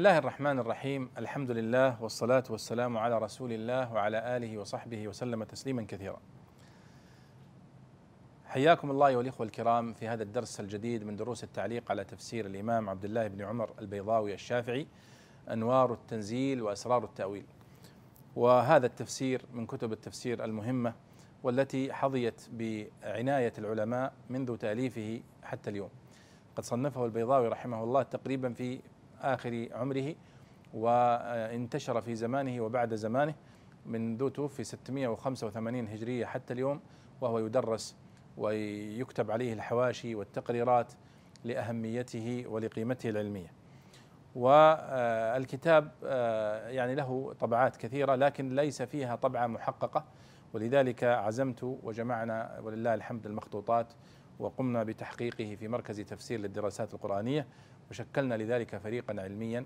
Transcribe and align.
الله 0.00 0.18
الرحمن 0.18 0.58
الرحيم 0.58 1.10
الحمد 1.18 1.50
لله 1.50 2.02
والصلاة 2.02 2.44
والسلام 2.50 2.98
على 2.98 3.18
رسول 3.18 3.52
الله 3.52 3.92
وعلى 3.92 4.36
آله 4.36 4.58
وصحبه 4.58 5.08
وسلم 5.08 5.44
تسليما 5.44 5.82
كثيرا 5.82 6.20
حياكم 8.46 8.90
الله 8.90 9.16
والإخوة 9.16 9.46
الكرام 9.46 9.92
في 9.92 10.08
هذا 10.08 10.22
الدرس 10.22 10.60
الجديد 10.60 11.04
من 11.04 11.16
دروس 11.16 11.44
التعليق 11.44 11.90
على 11.90 12.04
تفسير 12.04 12.46
الإمام 12.46 12.88
عبد 12.88 13.04
الله 13.04 13.28
بن 13.28 13.42
عمر 13.42 13.70
البيضاوي 13.78 14.34
الشافعي 14.34 14.86
أنوار 15.50 15.92
التنزيل 15.92 16.62
وأسرار 16.62 17.04
التأويل 17.04 17.46
وهذا 18.36 18.86
التفسير 18.86 19.42
من 19.52 19.66
كتب 19.66 19.92
التفسير 19.92 20.44
المهمة 20.44 20.94
والتي 21.42 21.92
حظيت 21.92 22.48
بعناية 22.52 23.52
العلماء 23.58 24.12
منذ 24.30 24.56
تأليفه 24.56 25.20
حتى 25.42 25.70
اليوم 25.70 25.90
قد 26.56 26.64
صنفه 26.64 27.04
البيضاوي 27.04 27.48
رحمه 27.48 27.84
الله 27.84 28.02
تقريبا 28.02 28.52
في 28.52 28.80
آخر 29.22 29.68
عمره 29.72 30.14
وانتشر 30.74 32.00
في 32.00 32.14
زمانه 32.14 32.60
وبعد 32.60 32.94
زمانه 32.94 33.34
منذ 33.86 34.30
توفي 34.30 34.64
685 34.64 35.88
هجرية 35.88 36.26
حتى 36.26 36.52
اليوم 36.52 36.80
وهو 37.20 37.38
يدرس 37.38 37.96
ويكتب 38.36 39.30
عليه 39.30 39.52
الحواشي 39.52 40.14
والتقريرات 40.14 40.92
لأهميته 41.44 42.44
ولقيمته 42.48 43.10
العلمية. 43.10 43.52
والكتاب 44.34 45.90
يعني 46.68 46.94
له 46.94 47.34
طبعات 47.40 47.76
كثيرة 47.76 48.14
لكن 48.14 48.56
ليس 48.56 48.82
فيها 48.82 49.16
طبعة 49.16 49.46
محققة 49.46 50.04
ولذلك 50.52 51.04
عزمت 51.04 51.62
وجمعنا 51.82 52.60
ولله 52.64 52.94
الحمد 52.94 53.26
المخطوطات 53.26 53.86
وقمنا 54.38 54.82
بتحقيقه 54.82 55.54
في 55.54 55.68
مركز 55.68 56.00
تفسير 56.00 56.40
للدراسات 56.40 56.94
القرآنية 56.94 57.46
وشكلنا 57.90 58.34
لذلك 58.34 58.76
فريقا 58.76 59.22
علميا 59.22 59.64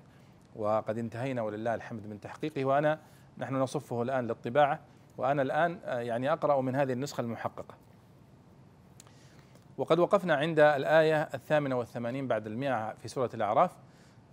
وقد 0.56 0.98
انتهينا 0.98 1.42
ولله 1.42 1.74
الحمد 1.74 2.06
من 2.06 2.20
تحقيقه. 2.20 2.64
وأنا 2.64 2.98
نحن 3.38 3.54
نصفه 3.54 4.02
الآن 4.02 4.26
للطباعة 4.26 4.80
وأنا 5.18 5.42
الآن 5.42 5.78
يعني 5.84 6.32
أقرأ 6.32 6.60
من 6.60 6.76
هذه 6.76 6.92
النسخة 6.92 7.20
المحققة. 7.20 7.74
وقد 9.78 9.98
وقفنا 9.98 10.34
عند 10.34 10.60
الآية 10.60 11.22
الثامنة 11.34 11.78
والثمانين 11.78 12.28
بعد 12.28 12.46
المئة 12.46 12.94
في 12.94 13.08
سورة 13.08 13.30
الأعراف 13.34 13.70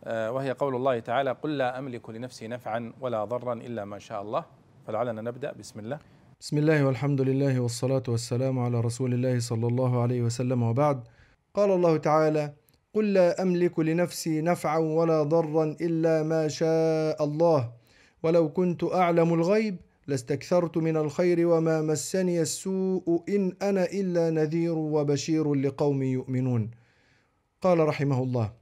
وهي 0.08 0.52
قول 0.52 0.76
الله 0.76 1.00
تعالى 1.00 1.32
قل 1.32 1.58
لا 1.58 1.80
أملك 1.80 2.10
لنفسي 2.10 2.48
نفعا 2.48 2.94
ولا 3.02 3.26
ضرا 3.26 3.54
إلا 3.54 3.86
ما 3.86 4.00
شاء 4.00 4.22
الله. 4.22 4.46
فلعلنا 4.88 5.22
نبدأ. 5.22 5.52
بسم 5.52 5.80
الله. 5.80 6.00
بسم 6.40 6.58
الله 6.58 6.86
والحمد 6.86 7.22
لله 7.22 7.60
والصلاة 7.60 8.04
والسلام 8.08 8.60
على 8.60 8.80
رسول 8.82 9.14
الله 9.14 9.40
صلى 9.40 9.68
الله 9.68 10.02
عليه 10.02 10.22
وسلم. 10.22 10.64
وبعد 10.64 11.08
قال 11.54 11.72
الله 11.72 11.98
تعالى 11.98 12.54
قل 12.94 13.14
لا 13.14 13.42
أملك 13.42 13.80
لنفسي 13.80 14.42
نفعا 14.42 14.78
ولا 14.78 15.24
ضرا 15.24 15.76
إلا 15.82 16.24
ما 16.24 16.48
شاء 16.48 17.24
الله. 17.24 17.72
ولو 18.24 18.50
كنت 18.50 18.84
أعلم 18.84 19.34
الغيب 19.34 19.78
لاستكثرت 20.08 20.78
من 20.78 20.98
الخير 20.98 21.48
وما 21.48 21.82
مسني 21.82 22.42
السوء 22.42 23.24
إن 23.30 23.54
أنا 23.62 23.84
إلا 23.86 24.30
نذير 24.30 24.78
وبشير 24.78 25.54
لقوم 25.54 26.04
يؤمنون. 26.04 26.72
قال 27.62 27.80
رحمه 27.80 28.24
الله 28.24 28.54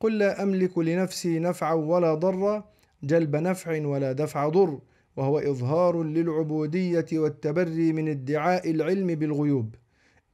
قل 0.00 0.18
لا 0.18 0.42
أملك 0.42 0.78
لنفسي 0.78 1.38
نفعا 1.38 1.74
ولا 1.74 2.14
ضرا 2.14 2.64
جلب 3.02 3.36
نفع 3.36 3.86
ولا 3.86 4.12
دفع 4.12 4.48
ضر 4.48 4.78
وهو 5.16 5.38
إظهار 5.38 6.02
للعبودية 6.02 7.06
والتبري 7.12 7.92
من 7.92 8.08
ادعاء 8.08 8.70
العلم 8.70 9.06
بالغيوب. 9.06 9.74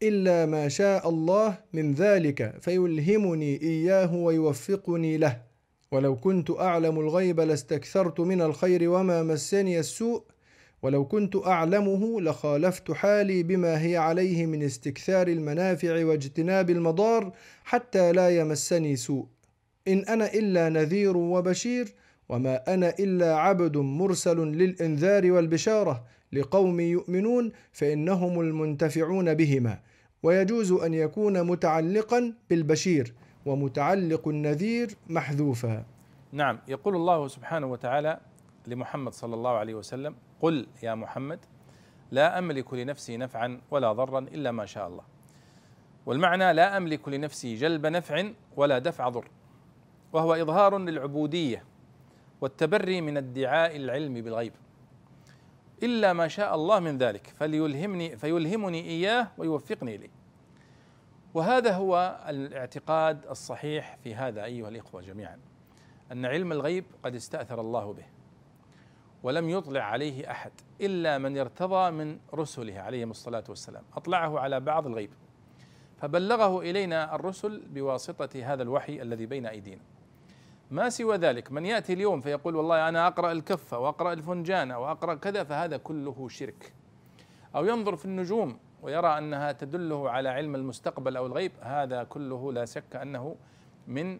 إلا 0.02 0.46
ما 0.46 0.68
شاء 0.68 1.08
الله 1.08 1.58
من 1.72 1.94
ذلك 1.94 2.54
فيلهمني 2.60 3.62
إياه 3.62 4.14
ويوفقني 4.14 5.16
له. 5.16 5.42
ولو 5.92 6.16
كنت 6.16 6.50
أعلم 6.50 7.00
الغيب 7.00 7.40
لاستكثرت 7.40 8.20
من 8.20 8.42
الخير 8.42 8.90
وما 8.90 9.22
مسني 9.22 9.78
السوء 9.78 10.22
ولو 10.82 11.04
كنت 11.04 11.36
أعلمه 11.36 12.20
لخالفت 12.20 12.92
حالي 12.92 13.42
بما 13.42 13.82
هي 13.82 13.96
عليه 13.96 14.46
من 14.46 14.62
استكثار 14.62 15.28
المنافع 15.28 16.04
واجتناب 16.04 16.70
المضار 16.70 17.32
حتى 17.64 18.12
لا 18.12 18.30
يمسني 18.30 18.96
سوء. 18.96 19.26
إن 19.88 19.98
أنا 19.98 20.34
إلا 20.34 20.68
نذير 20.68 21.16
وبشير 21.16 21.94
وما 22.28 22.74
أنا 22.74 22.94
إلا 22.98 23.36
عبد 23.36 23.76
مرسل 23.76 24.38
للإنذار 24.38 25.32
والبشارة 25.32 26.04
لقوم 26.32 26.80
يؤمنون 26.80 27.52
فإنهم 27.72 28.40
المنتفعون 28.40 29.34
بهما. 29.34 29.89
ويجوز 30.22 30.72
أن 30.72 30.94
يكون 30.94 31.42
متعلقا 31.46 32.34
بالبشير 32.50 33.14
ومتعلق 33.46 34.28
النذير 34.28 34.96
محذوفا. 35.08 35.84
نعم 36.32 36.58
يقول 36.68 36.96
الله 36.96 37.28
سبحانه 37.28 37.66
وتعالى 37.66 38.20
لمحمد 38.66 39.12
صلى 39.12 39.34
الله 39.34 39.50
عليه 39.50 39.74
وسلم 39.74 40.14
قل 40.40 40.66
يا 40.82 40.94
محمد 40.94 41.38
لا 42.10 42.38
أملك 42.38 42.74
لنفسي 42.74 43.16
نفعا 43.16 43.60
ولا 43.70 43.92
ضرا 43.92 44.18
إلا 44.18 44.50
ما 44.50 44.66
شاء 44.66 44.88
الله. 44.88 45.02
والمعنى 46.06 46.52
لا 46.52 46.76
أملك 46.76 47.08
لنفسي 47.08 47.54
جلب 47.54 47.86
نفع 47.86 48.30
ولا 48.56 48.78
دفع 48.78 49.08
ضر 49.08 49.28
وهو 50.12 50.34
إظهار 50.34 50.78
للعبودية 50.78 51.64
والتبري 52.40 53.00
من 53.00 53.16
ادعاء 53.16 53.76
العلم 53.76 54.14
بالغيب. 54.14 54.52
إلا 55.82 56.12
ما 56.12 56.28
شاء 56.28 56.54
الله 56.54 56.80
من 56.80 56.98
ذلك 56.98 57.26
فليلهمني 57.26 58.16
فيلهمني 58.16 58.80
إياه 58.80 59.28
ويوفقني 59.38 59.96
إليه. 59.96 60.10
وهذا 61.34 61.72
هو 61.72 62.24
الاعتقاد 62.28 63.26
الصحيح 63.26 63.98
في 64.04 64.14
هذا 64.14 64.44
أيها 64.44 64.68
الإخوة 64.68 65.02
جميعا 65.02 65.38
أن 66.12 66.26
علم 66.26 66.52
الغيب 66.52 66.84
قد 67.04 67.14
استأثر 67.14 67.60
الله 67.60 67.92
به 67.92 68.04
ولم 69.22 69.48
يطلع 69.48 69.80
عليه 69.80 70.30
أحد 70.30 70.52
إلا 70.80 71.18
من 71.18 71.38
ارتضى 71.38 71.90
من 71.90 72.18
رسله 72.34 72.80
عليهم 72.80 73.10
الصلاة 73.10 73.44
والسلام. 73.48 73.82
أطلعه 73.96 74.38
على 74.38 74.60
بعض 74.60 74.86
الغيب 74.86 75.10
فبلغه 75.96 76.60
إلينا 76.60 77.14
الرسل 77.14 77.62
بواسطة 77.66 78.52
هذا 78.52 78.62
الوحي 78.62 79.02
الذي 79.02 79.26
بين 79.26 79.46
أيدينا. 79.46 79.82
ما 80.70 80.88
سوى 80.88 81.16
ذلك. 81.16 81.52
من 81.52 81.66
يأتي 81.66 81.92
اليوم 81.92 82.20
فيقول 82.20 82.56
والله 82.56 82.88
أنا 82.88 83.06
أقرأ 83.06 83.32
الكفة 83.32 83.78
وأقرأ 83.78 84.12
الفنجان 84.12 84.72
وأقرأ 84.72 85.14
كذا 85.14 85.44
فهذا 85.44 85.76
كله 85.76 86.28
شرك. 86.28 86.72
أو 87.56 87.64
ينظر 87.64 87.96
في 87.96 88.04
النجوم 88.04 88.58
ويرى 88.82 89.18
أنها 89.18 89.52
تدله 89.52 90.10
على 90.10 90.28
علم 90.28 90.54
المستقبل 90.54 91.16
أو 91.16 91.26
الغيب 91.26 91.52
هذا 91.60 92.04
كله 92.04 92.52
لا 92.52 92.64
شك 92.64 92.96
أنه 92.96 93.36
من 93.86 94.18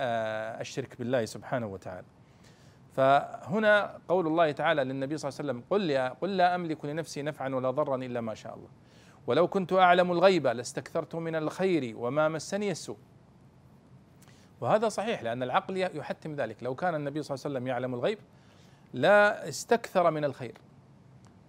الشرك 0.00 0.98
بالله 0.98 1.24
سبحانه 1.24 1.66
وتعالى. 1.66 2.06
فهنا 2.92 3.98
قول 4.08 4.26
الله 4.26 4.52
تعالى 4.52 4.84
للنبي 4.84 5.16
صلى 5.16 5.28
الله 5.28 5.38
عليه 5.38 5.50
وسلم 5.50 5.64
قل 5.70 5.90
يا 5.90 6.08
قل 6.08 6.36
لا 6.36 6.54
أملك 6.54 6.84
لنفسي 6.84 7.22
نفعا 7.22 7.48
ولا 7.48 7.70
ضرا 7.70 7.96
إلا 7.96 8.20
ما 8.20 8.34
شاء 8.34 8.54
الله. 8.54 8.68
ولو 9.26 9.48
كنت 9.48 9.72
أعلم 9.72 10.12
الغيب 10.12 10.46
لاستكثرت 10.46 11.14
من 11.14 11.34
الخير 11.34 11.96
وما 11.96 12.28
مسني 12.28 12.70
السوء. 12.70 12.96
وهذا 14.62 14.88
صحيح 14.88 15.22
لأن 15.22 15.42
العقل 15.42 15.76
يحتم 15.76 16.34
ذلك. 16.34 16.62
لو 16.62 16.74
كان 16.74 16.94
النبي 16.94 17.22
صلى 17.22 17.34
الله 17.34 17.44
عليه 17.44 17.54
وسلم 17.56 17.66
يعلم 17.66 17.94
الغيب 17.94 18.18
لا 18.94 19.48
استكثر 19.48 20.10
من 20.10 20.24
الخير 20.24 20.58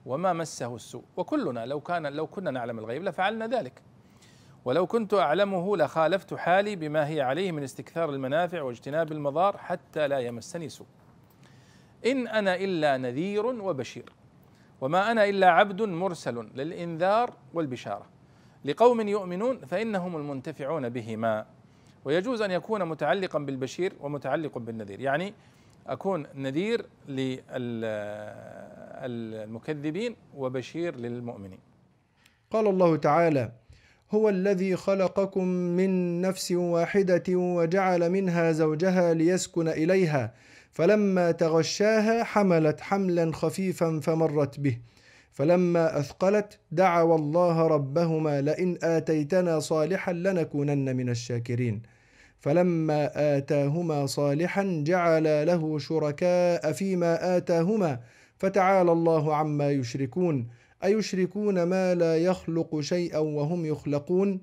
وما 0.06 0.34
مسه 0.34 0.76
السوء. 0.76 1.04
وكلنا 1.18 1.66
لو 1.66 1.80
كان 1.80 2.08
لو 2.08 2.28
كنا 2.28 2.52
نعلم 2.52 2.80
الغيب 2.80 3.04
لفعلنا 3.04 3.48
ذلك. 3.48 3.82
ولو 4.66 4.88
كنت 4.88 5.14
أعلمه 5.14 5.78
لخالفت 5.78 6.34
حالي 6.34 6.76
بما 6.76 7.08
هي 7.08 7.22
عليه 7.22 7.52
من 7.52 7.64
استكثار 7.64 8.10
المنافع 8.10 8.62
واجتناب 8.62 9.12
المضار 9.12 9.58
حتى 9.58 10.08
لا 10.08 10.20
يمسني 10.20 10.70
سوء. 10.70 10.88
إن 12.06 12.28
أنا 12.28 12.56
إلا 12.56 12.98
نذير 12.98 13.46
وبشير 13.46 14.14
وما 14.82 15.12
أنا 15.12 15.30
إلا 15.30 15.50
عبد 15.50 15.82
مرسل 15.82 16.50
للإنذار 16.56 17.34
والبشارة. 17.54 18.06
لقوم 18.66 19.08
يؤمنون 19.08 19.58
فإنهم 19.58 20.16
المنتفعون 20.16 20.90
بهما. 20.90 21.46
ويجوز 22.06 22.42
أن 22.42 22.52
يكون 22.52 22.86
متعلقا 22.86 23.40
بالبشير 23.40 23.94
ومتعلق 24.02 24.58
بالنذير. 24.58 25.00
يعني 25.00 25.34
أكون 25.88 26.26
نذير 26.36 26.86
للمكذبين 29.08 30.16
وبشير 30.36 30.96
للمؤمنين. 30.96 31.60
قال 32.52 32.68
الله 32.68 32.96
تعالى 32.96 33.52
هو 34.12 34.30
الذي 34.30 34.76
خلقكم 34.76 35.48
من 35.48 36.22
نفس 36.22 36.52
واحدة 36.52 37.24
وجعل 37.30 38.10
منها 38.10 38.52
زوجها 38.52 39.14
ليسكن 39.14 39.68
إليها 39.68 40.34
فلما 40.72 41.32
تغشاها 41.32 42.24
حملت 42.24 42.82
حملا 42.82 43.32
خفيفا 43.34 44.00
فمرت 44.00 44.60
به 44.60 44.78
فلما 45.32 46.00
أثقلت 46.00 46.60
دعوا 46.72 47.16
الله 47.16 47.68
ربهما 47.68 48.42
لئن 48.42 48.78
آتيتنا 48.84 49.60
صالحا 49.60 50.14
لنكونن 50.14 50.96
من 50.96 51.10
الشاكرين. 51.10 51.82
فلما 52.44 53.12
آتاهما 53.38 54.06
صالحا 54.06 54.84
جعلا 54.88 55.46
له 55.46 55.80
شركاء 55.80 56.72
فيما 56.72 57.38
آتاهما 57.38 58.00
فتعالى 58.38 58.92
الله 58.92 59.36
عما 59.36 59.72
يشركون. 59.72 60.48
أيشركون 60.84 61.64
ما 61.64 61.96
لا 61.96 62.18
يخلق 62.18 62.80
شيئا 62.80 63.18
وهم 63.18 63.66
يخلقون؟ 63.66 64.42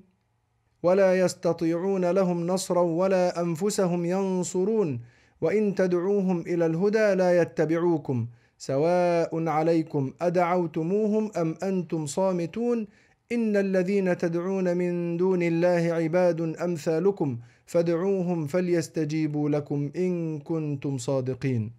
ولا 0.83 1.19
يستطيعون 1.19 2.11
لهم 2.11 2.47
نصرا 2.47 2.81
ولا 2.81 3.41
أنفسهم 3.41 4.05
ينصرون. 4.05 4.99
وإن 5.41 5.75
تدعوهم 5.75 6.41
إلى 6.41 6.65
الهدى 6.65 7.13
لا 7.13 7.41
يتبعوكم. 7.41 8.27
سواء 8.57 9.47
عليكم 9.47 10.13
أدعوتموهم 10.21 11.31
أم 11.37 11.55
أنتم 11.63 12.05
صامتون؟ 12.05 12.87
إن 13.31 13.57
الذين 13.57 14.17
تدعون 14.17 14.77
من 14.77 15.17
دون 15.17 15.43
الله 15.43 15.93
عباد 15.93 16.41
أمثالكم. 16.41 17.39
فادعوهم 17.71 18.47
فليستجيبوا 18.47 19.49
لكم 19.49 19.91
إن 19.95 20.39
كنتم 20.39 20.97
صادقين. 20.97 21.71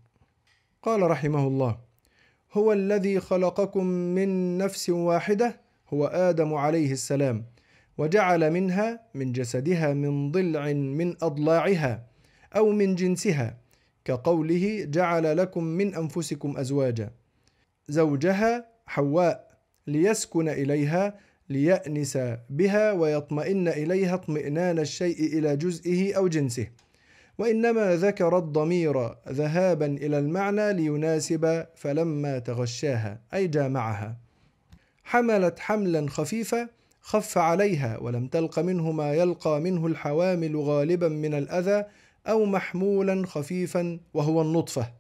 قال 0.83 1.03
رحمه 1.03 1.47
الله 1.47 1.79
هو 2.53 2.73
الذي 2.73 3.21
خلقكم 3.21 3.87
من 3.87 4.59
نفس 4.59 4.91
واحدة 4.91 5.61
هو 5.89 6.07
آدم 6.07 6.55
عليه 6.55 6.93
السلام 6.93 7.45
وجعل 7.99 8.51
منها 8.51 9.01
من 9.15 9.33
جسدها 9.33 9.95
من 9.95 10.33
ضلع 10.33 10.73
من 10.73 11.17
أضلاعها 11.23 12.07
أو 12.57 12.73
من 12.73 12.95
جنسها 12.95 13.57
كقوله 14.05 14.85
جعل 14.85 15.37
لكم 15.37 15.65
من 15.65 15.95
أنفسكم 15.95 16.57
أزواجا 16.57 17.11
زوجها 17.89 18.67
حواء 18.87 19.59
ليسكن 19.87 20.49
إليها 20.49 21.19
ليأنس 21.53 22.19
بها 22.51 22.93
ويطمئن 22.93 23.69
إليها 23.69 24.15
اطمئنان 24.15 24.79
الشيء 24.79 25.39
إلى 25.39 25.57
جزئه 25.57 26.17
أو 26.17 26.29
جنسه. 26.29 26.67
وإنما 27.39 27.97
ذكر 27.97 28.39
الضمير 28.39 29.15
ذهابا 29.29 29.87
إلى 29.87 30.19
المعنى 30.19 30.73
ليناسب 30.73 31.67
فلما 31.75 32.39
تغشاها 32.39 33.21
أي 33.35 33.47
جامعها. 33.47 34.17
حملت 35.05 35.59
حملا 35.59 36.11
خفيفا 36.11 36.69
خف 37.01 37.39
عليها 37.39 37.99
ولم 37.99 38.27
تلق 38.27 38.59
منه 38.59 38.93
ما 38.93 39.15
يلقى 39.15 39.61
منه 39.61 39.87
الحوامل 39.87 40.57
غالبا 40.57 41.09
من 41.09 41.35
الأذى 41.35 41.85
أو 42.27 42.45
محمولا 42.45 43.27
خفيفا 43.27 44.01
وهو 44.15 44.43
النطفة. 44.43 44.93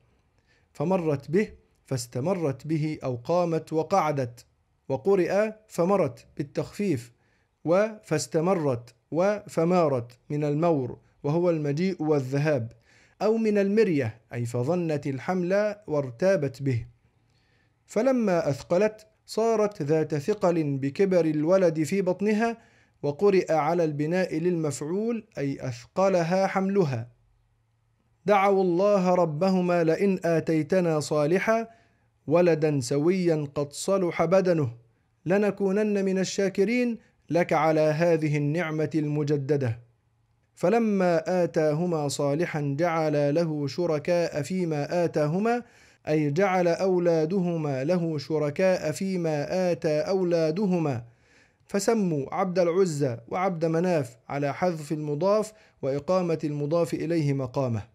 فمرت 0.73 1.31
به 1.31 1.49
فاستمرت 1.87 2.67
به 2.67 2.99
أو 3.05 3.17
قامت 3.25 3.73
وقعدت. 3.73 4.47
وقرئ 4.88 5.52
فمرت 5.69 6.26
بالتخفيف 6.37 7.12
وفاستمرت 7.64 8.94
وفمارت 9.11 10.12
من 10.31 10.44
المور 10.44 10.99
وهو 11.23 11.50
المجيء 11.50 12.02
والذهاب 12.02 12.73
أو 13.23 13.37
من 13.37 13.58
المرية 13.58 14.20
أي 14.34 14.46
فظنت 14.46 15.06
الحمل 15.06 15.76
وارتابت 15.87 16.62
به. 16.62 16.87
فلما 17.87 18.49
أثقلت 18.49 19.06
صارت 19.26 19.82
ذات 19.82 20.14
ثقل 20.14 20.79
بكبر 20.79 21.25
الولد 21.25 21.82
في 21.82 22.02
بطنها 22.02 22.58
وقرئ 23.02 23.52
على 23.52 23.84
البناء 23.84 24.38
للمفعول 24.38 25.25
أي 25.38 25.69
أثقلها 25.69 26.46
حملها. 26.46 27.08
دعوا 28.26 28.62
الله 28.62 29.14
ربهما 29.14 29.84
لئن 29.84 30.19
آتيتنا 30.25 31.00
صالحا 31.00 31.69
ولدا 32.27 32.81
سويا 32.81 33.47
قد 33.55 33.73
صلح 33.73 34.25
بدنه. 34.25 34.71
لنكونن 35.27 36.05
من 36.05 36.19
الشاكرين 36.19 36.99
لك 37.31 37.53
على 37.53 37.81
هذه 37.81 38.37
النعمة 38.37 38.91
المجددة. 38.95 39.79
فلما 40.55 41.45
آتاهما 41.45 42.09
صالحا 42.09 42.77
جعل 42.79 43.35
له 43.35 43.67
شركاء 43.67 44.43
فيما 44.43 45.05
آتاهما 45.05 45.63
أي 46.09 46.31
جعل 46.31 46.69
أولادهما 46.69 47.85
له 47.85 48.19
شركاء 48.19 48.93
فيما 48.93 49.73
آتى 49.73 50.01
أولادهما. 50.01 51.05
فسموا 51.67 52.35
عبد 52.35 52.59
العزى 52.59 53.17
وعبد 53.29 53.65
مناف 53.65 54.17
على 54.29 54.55
حذف 54.55 54.93
المضاف 54.93 55.53
وإقامة 55.83 56.39
المضاف 56.45 56.95
إليه 56.95 57.33
مقامه. 57.33 57.92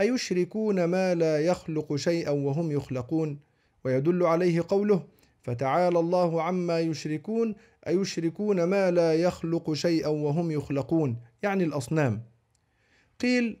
أيشركون 0.00 0.84
ما 0.84 1.14
لا 1.14 1.40
يخلق 1.40 1.96
شيئا 1.96 2.30
وهم 2.30 2.70
يخلقون؟ 2.72 3.38
ويدل 3.84 4.22
عليه 4.22 4.64
قوله 4.68 5.04
فتعالى 5.42 5.98
الله 5.98 6.42
عما 6.42 6.80
يشركون 6.80 7.54
أيشركون 7.86 8.64
ما 8.64 8.90
لا 8.90 9.14
يخلق 9.14 9.72
شيئا 9.72 10.08
وهم 10.08 10.50
يخلقون؟ 10.50 11.16
يعني 11.42 11.64
الأصنام. 11.64 12.22
قيل 13.20 13.58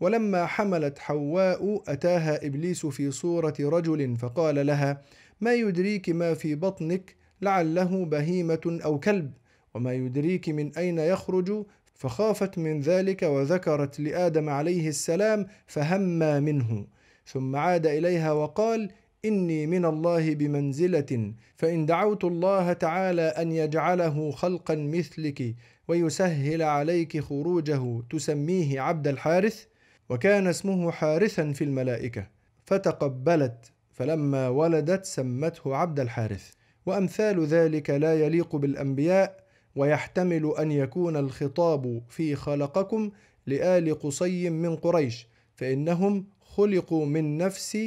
ولما 0.00 0.46
حملت 0.46 0.98
حواء 0.98 1.82
أتاها 1.88 2.46
إبليس 2.46 2.86
في 2.86 3.10
صورة 3.10 3.54
رجل 3.60 4.16
فقال 4.16 4.66
لها 4.66 5.02
ما 5.40 5.54
يدريك 5.54 6.08
ما 6.08 6.34
في 6.34 6.54
بطنك 6.54 7.16
لعله 7.42 8.04
بهيمة 8.04 8.78
أو 8.84 9.00
كلب 9.00 9.32
وما 9.74 9.94
يدريك 9.94 10.48
من 10.48 10.76
أين 10.76 10.98
يخرج 10.98 11.64
فخافت 11.96 12.58
من 12.58 12.80
ذلك 12.80 13.22
وذكرت 13.22 14.00
لآدم 14.00 14.48
عليه 14.48 14.88
السلام 14.88 15.46
فهما 15.66 16.40
منه. 16.40 16.86
ثم 17.26 17.56
عاد 17.56 17.86
إليها 17.86 18.32
وقال 18.32 18.90
إني 19.24 19.66
من 19.66 19.84
الله 19.84 20.34
بمنزلة 20.34 21.32
فإن 21.56 21.86
دعوت 21.86 22.24
الله 22.24 22.72
تعالى 22.72 23.22
أن 23.22 23.52
يجعله 23.52 24.30
خلقا 24.30 24.74
مثلك 24.74 25.54
ويسهل 25.88 26.62
عليك 26.62 27.20
خروجه 27.20 28.02
تسميه 28.10 28.80
عبد 28.80 29.08
الحارث 29.08 29.64
وكان 30.08 30.46
اسمه 30.46 30.90
حارثا 30.90 31.52
في 31.52 31.64
الملائكة 31.64 32.26
فتقبلت 32.64 33.72
فلما 33.90 34.48
ولدت 34.48 35.04
سمته 35.04 35.76
عبد 35.76 36.00
الحارث 36.00 36.50
وأمثال 36.86 37.46
ذلك 37.46 37.90
لا 37.90 38.14
يليق 38.14 38.56
بالأنبياء 38.56 39.45
ويحتمل 39.76 40.54
أن 40.58 40.72
يكون 40.72 41.16
الخطاب 41.16 42.02
في 42.08 42.34
خلقكم 42.34 43.10
لآل 43.46 43.98
قصي 44.00 44.50
من 44.50 44.76
قريش 44.76 45.26
فإنهم 45.54 46.24
خلقوا 46.40 47.06
من 47.06 47.38
نفس 47.38 47.78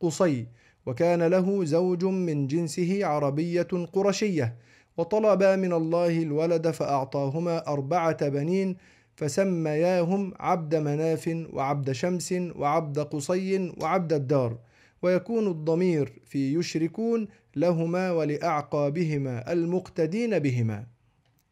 قصي 0.00 0.46
وكان 0.86 1.22
له 1.22 1.64
زوج 1.64 2.04
من 2.04 2.46
جنسه 2.46 3.06
عربية 3.06 3.68
قرشية 3.92 4.56
وطلبا 4.96 5.56
من 5.56 5.72
الله 5.72 6.22
الولد 6.22 6.70
فأعطاهما 6.70 7.66
أربعة 7.66 8.28
بنين 8.28 8.76
فسمياهم 9.16 10.32
عبد 10.40 10.74
مناف 10.74 11.46
وعبد 11.52 11.92
شمس 11.92 12.34
وعبد 12.56 12.98
قصي 12.98 13.72
وعبد 13.80 14.12
الدار 14.12 14.58
ويكون 15.02 15.46
الضمير 15.46 16.12
في 16.24 16.54
يشركون 16.54 17.28
لهما 17.56 18.12
ولأعقابهما 18.12 19.52
المقتدين 19.52 20.38
بهما. 20.38 20.95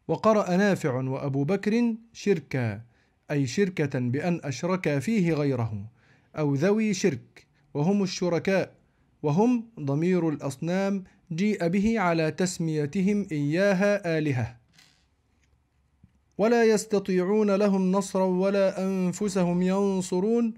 وقرأ 0.07 0.57
نافع 0.57 0.93
وأبو 0.93 1.43
بكر 1.43 1.95
شركا 2.13 2.81
أي 3.31 3.47
شركة 3.47 3.99
بأن 3.99 4.41
أشركا 4.43 4.99
فيه 4.99 5.33
غيره 5.33 5.85
أو 6.37 6.55
ذوي 6.55 6.93
شرك 6.93 7.47
وهم 7.73 8.03
الشركاء 8.03 8.75
وهم 9.23 9.67
ضمير 9.79 10.29
الأصنام 10.29 11.03
جيء 11.31 11.67
به 11.67 11.99
على 11.99 12.31
تسميتهم 12.31 13.27
إياها 13.31 14.17
آلهة. 14.17 14.57
ولا 16.37 16.63
يستطيعون 16.63 17.51
لهم 17.51 17.91
نصرا 17.91 18.25
ولا 18.25 18.83
أنفسهم 18.83 19.61
ينصرون 19.61 20.53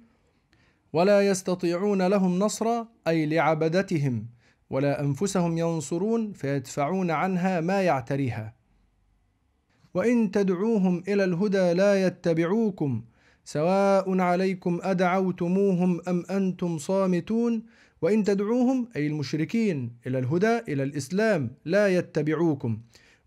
ولا 0.93 1.27
يستطيعون 1.27 2.07
لهم 2.07 2.39
نصرا 2.39 2.87
أي 3.07 3.25
لعبدتهم 3.25 4.25
ولا 4.69 5.01
أنفسهم 5.01 5.57
ينصرون 5.57 6.33
فيدفعون 6.33 7.11
عنها 7.11 7.61
ما 7.61 7.81
يعتريها. 7.81 8.56
وإن 9.93 10.31
تدعوهم 10.31 11.03
إلى 11.07 11.23
الهدى 11.23 11.73
لا 11.73 12.05
يتبعوكم 12.07 13.01
سواء 13.45 14.19
عليكم 14.19 14.79
أدعوتموهم 14.83 16.01
أم 16.07 16.23
أنتم 16.29 16.77
صامتون 16.77 17.63
وإن 18.01 18.23
تدعوهم 18.23 18.87
أي 18.95 19.07
المشركين 19.07 19.91
إلى 20.07 20.19
الهدى 20.19 20.59
إلى 20.59 20.83
الإسلام 20.83 21.51
لا 21.65 21.87
يتبعوكم. 21.87 22.77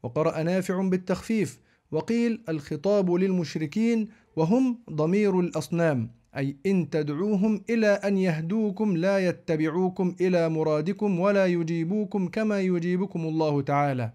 وقرأ 0.02 0.42
نافع 0.42 0.88
بالتخفيف 0.88 1.60
وقيل 1.92 2.40
الخطاب 2.48 3.10
للمشركين 3.10 4.08
وهم 4.36 4.78
ضمير 4.90 5.40
الأصنام 5.40 6.10
أي 6.36 6.56
إن 6.66 6.90
تدعوهم 6.90 7.64
إلى 7.70 7.86
أن 7.86 8.16
يهدوكم 8.16 8.96
لا 8.96 9.28
يتبعوكم 9.28 10.16
إلى 10.20 10.48
مرادكم 10.48 11.20
ولا 11.20 11.46
يجيبوكم 11.46 12.28
كما 12.28 12.60
يجيبكم 12.60 13.20
الله 13.20 13.62
تعالى. 13.62 14.12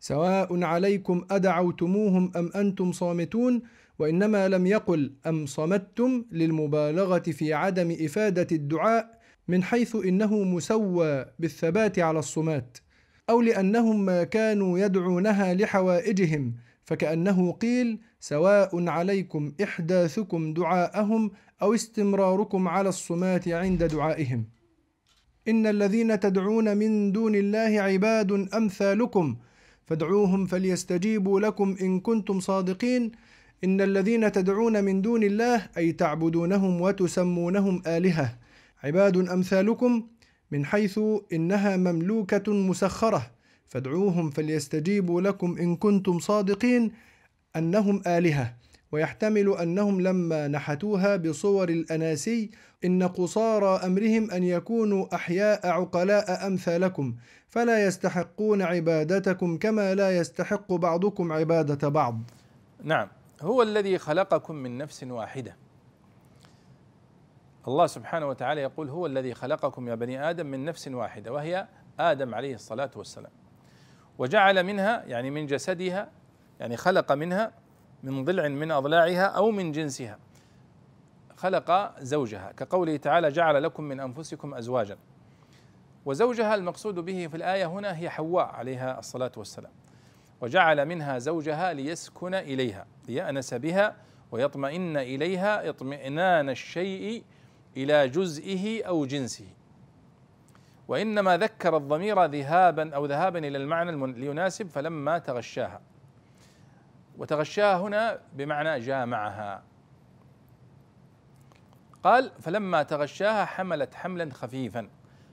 سواء 0.00 0.62
عليكم 0.62 1.24
أدعوتموهم 1.30 2.32
أم 2.36 2.50
أنتم 2.54 2.92
صامتون 2.92 3.62
وإنما 3.98 4.48
لم 4.48 4.66
يقل 4.66 5.12
أم 5.26 5.46
صمتم 5.46 6.24
للمبالغة 6.32 7.18
في 7.18 7.54
عدم 7.54 7.96
إفادة 8.00 8.46
الدعاء 8.52 9.20
من 9.48 9.62
حيث 9.62 9.96
إنه 9.96 10.44
مسوى 10.44 11.24
بالثبات 11.38 11.98
على 11.98 12.18
الصمات 12.18 12.78
أو 13.30 13.40
لأنهم 13.40 14.04
ما 14.04 14.24
كانوا 14.24 14.78
يدعونها 14.78 15.54
لحوائجهم 15.54 16.54
فكأنه 16.84 17.52
قيل 17.52 17.98
سواء 18.20 18.88
عليكم 18.88 19.52
إحداثكم 19.62 20.54
دعاءهم 20.54 21.30
أو 21.62 21.74
استمراركم 21.74 22.68
على 22.68 22.88
الصمات 22.88 23.48
عند 23.48 23.84
دعائهم. 23.84 24.44
إن 25.48 25.66
الذين 25.66 26.20
تدعون 26.20 26.76
من 26.76 27.12
دون 27.12 27.34
الله 27.34 27.80
عباد 27.80 28.32
أمثالكم 28.54 29.36
فادعوهم 29.90 30.46
فليستجيبوا 30.46 31.40
لكم 31.40 31.76
إن 31.80 32.00
كنتم 32.00 32.40
صادقين. 32.40 33.12
إن 33.64 33.80
الذين 33.80 34.32
تدعون 34.32 34.84
من 34.84 35.02
دون 35.02 35.22
الله 35.22 35.66
أي 35.76 35.92
تعبدونهم 35.92 36.80
وتسمونهم 36.80 37.82
آلهة. 37.86 38.38
عباد 38.84 39.16
أمثالكم. 39.16 40.06
من 40.50 40.64
حيث 40.64 41.00
إنها 41.32 41.76
مملوكة 41.76 42.52
مسخرة. 42.52 43.30
فادعوهم 43.68 44.30
فليستجيبوا 44.30 45.20
لكم 45.20 45.58
إن 45.58 45.76
كنتم 45.76 46.18
صادقين 46.18 46.92
أنهم 47.56 48.02
آلهة. 48.06 48.59
ويحتمل 48.92 49.56
أنهم 49.56 50.00
لما 50.00 50.48
نحتوها 50.48 51.16
بصور 51.16 51.68
الأناسي 51.68 52.50
إن 52.84 53.02
قصارى 53.02 53.86
أمرهم 53.86 54.30
أن 54.30 54.42
يكونوا 54.42 55.14
أحياء 55.14 55.66
عقلاء 55.66 56.46
أمثالكم 56.46 57.14
فلا 57.48 57.86
يستحقون 57.86 58.62
عبادتكم 58.62 59.58
كما 59.58 59.94
لا 59.94 60.16
يستحق 60.16 60.72
بعضكم 60.72 61.32
عبادة 61.32 61.88
بعض. 61.88 62.20
نعم 62.82 63.08
هو 63.42 63.62
الذي 63.62 63.98
خلقكم 63.98 64.54
من 64.54 64.78
نفس 64.78 65.02
واحدة. 65.04 65.56
الله 67.68 67.86
سبحانه 67.86 68.28
وتعالى 68.28 68.60
يقول 68.60 68.88
هو 68.88 69.06
الذي 69.06 69.34
خلقكم 69.34 69.88
يا 69.88 69.94
بني 69.94 70.30
آدم 70.30 70.46
من 70.46 70.64
نفس 70.64 70.88
واحدة 70.88 71.32
وهي 71.32 71.66
آدم 72.00 72.34
عليه 72.34 72.54
الصلاة 72.54 72.90
والسلام. 72.96 73.32
وجعل 74.18 74.62
منها 74.62 75.04
يعني 75.06 75.30
من 75.30 75.46
جسدها 75.46 76.10
يعني 76.60 76.76
خلق 76.76 77.12
منها 77.12 77.52
من 78.02 78.24
ضلع 78.24 78.48
من 78.48 78.70
أضلاعها 78.70 79.24
أو 79.24 79.50
من 79.50 79.72
جنسها. 79.72 80.18
خلق 81.36 81.98
زوجها. 81.98 82.52
كقوله 82.52 82.96
تعالى 82.96 83.28
جعل 83.28 83.62
لكم 83.62 83.84
من 83.84 84.00
أنفسكم 84.00 84.54
أزواجا. 84.54 84.96
وزوجها 86.04 86.54
المقصود 86.54 86.94
به 86.94 87.26
في 87.26 87.36
الآية 87.36 87.66
هنا 87.66 87.98
هي 87.98 88.10
حواء 88.10 88.44
عليها 88.46 88.98
الصلاة 88.98 89.32
والسلام. 89.36 89.72
وجعل 90.40 90.86
منها 90.86 91.18
زوجها 91.18 91.72
ليسكن 91.72 92.34
إليها 92.34 92.86
ليأنس 93.08 93.54
بها 93.54 93.96
ويطمئن 94.32 94.96
إليها 94.96 95.68
اطمئنان 95.68 96.50
الشيء 96.50 97.24
إلى 97.76 98.08
جزئه 98.08 98.84
أو 98.84 99.06
جنسه. 99.06 99.46
وإنما 100.88 101.36
ذكر 101.36 101.76
الضمير 101.76 102.24
ذهابا 102.24 102.94
أو 102.94 103.06
ذهابا 103.06 103.38
إلى 103.38 103.58
المعنى 103.58 104.12
ليناسب 104.12 104.68
فلما 104.68 105.18
تغشاها. 105.18 105.80
وتغشاها 107.20 107.80
هنا 107.80 108.20
بمعنى 108.32 108.80
جامعها. 108.80 109.62
قال 112.02 112.30
فلما 112.40 112.82
تغشاها 112.82 113.44
حملت 113.44 113.94
حملا 113.94 114.30
خفيفا. 114.32 114.88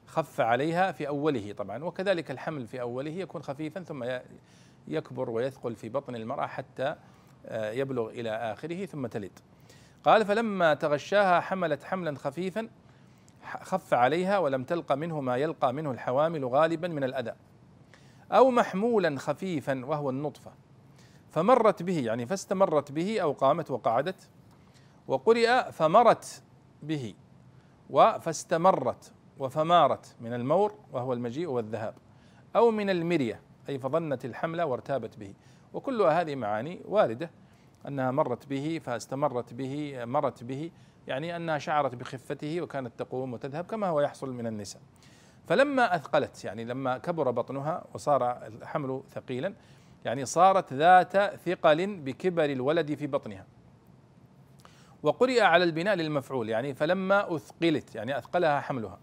خف 0.07 0.41
عليها 0.41 0.91
في 0.91 1.07
أوله 1.07 1.53
طبعا 1.53 1.83
وكذلك 1.83 2.31
الحمل 2.31 2.67
في 2.67 2.81
أوله 2.81 3.11
يكون 3.11 3.43
خفيفا 3.43 3.83
ثم 3.83 4.05
يكبر 4.87 5.29
ويثقل 5.29 5.75
في 5.75 5.89
بطن 5.89 6.15
المرأة 6.15 6.47
حتى 6.47 6.95
آه، 7.45 7.71
يبلغ 7.71 8.09
إلى 8.09 8.29
آخره 8.29 8.85
ثم 8.85 9.07
تلد. 9.07 9.39
قال 10.03 10.25
فلما 10.25 10.73
تغشاها 10.73 11.39
حملت 11.39 11.83
حملا 11.83 12.17
خفيفا 12.17 12.69
خف 13.61 13.93
عليها 13.93 14.37
ولم 14.37 14.63
تلق 14.63 14.91
منه 14.91 15.21
ما 15.21 15.37
يلقى 15.37 15.73
منه 15.73 15.91
الحوامل 15.91 16.45
غالبا 16.45 16.87
من 16.87 17.03
الأذى 17.03 17.33
أو 18.31 18.51
محمولا 18.51 19.19
خفيفا 19.19 19.85
وهو 19.85 20.09
النطفة. 20.09 20.66
فمرت 21.31 21.83
به 21.83 21.99
يعني 21.99 22.25
فاستمرت 22.25 22.91
به 22.91 23.19
أو 23.21 23.31
قامت 23.31 23.71
وقعدت 23.71 24.29
وقرئ 25.07 25.71
فمرت 25.71 26.43
به 26.83 27.13
وفاستمرت 27.89 29.13
وفمارت 29.39 30.15
من 30.21 30.33
المور 30.33 30.73
وهو 30.93 31.13
المجيء 31.13 31.47
والذهاب 31.47 31.93
أو 32.55 32.71
من 32.71 32.89
المرية 32.89 33.41
أي 33.69 33.79
فظنت 33.79 34.25
الحمل 34.25 34.61
وارتابت 34.61 35.17
به. 35.17 35.33
وكل 35.73 36.01
هذه 36.01 36.35
معاني 36.35 36.81
واردة 36.85 37.29
أنها 37.87 38.11
مرت 38.11 38.47
به 38.47 38.81
فاستمرت 38.83 39.53
به 39.53 40.05
مرت 40.05 40.43
به 40.43 40.71
يعني 41.07 41.35
أنها 41.35 41.57
شعرت 41.57 41.95
بخفته 41.95 42.61
وكانت 42.61 42.91
تقوم 42.97 43.33
وتذهب 43.33 43.65
كما 43.65 43.87
هو 43.87 44.01
يحصل 44.01 44.33
من 44.33 44.47
النساء. 44.47 44.81
فلما 45.47 45.95
أثقلت 45.95 46.45
يعني 46.45 46.65
لما 46.65 46.97
كبر 46.97 47.31
بطنها 47.31 47.85
وصار 47.93 48.47
الحمل 48.47 49.01
ثقيلا 49.09 49.53
يعني 50.05 50.25
صارت 50.25 50.73
ذات 50.73 51.35
ثقل 51.35 51.95
بكبر 51.95 52.45
الولد 52.45 52.95
في 52.95 53.07
بطنها. 53.07 53.45
وقرئ 55.03 55.41
على 55.41 55.63
البناء 55.63 55.95
للمفعول 55.95 56.49
يعني 56.49 56.73
فلما 56.73 57.35
أثقلت 57.35 57.95
يعني 57.95 58.17
أثقلها 58.17 58.59
حملها. 58.59 58.99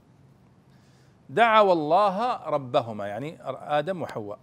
دعوا 1.30 1.72
الله 1.72 2.36
ربهما 2.36 3.06
يعني 3.06 3.38
آدم 3.80 4.02
وحواء 4.02 4.38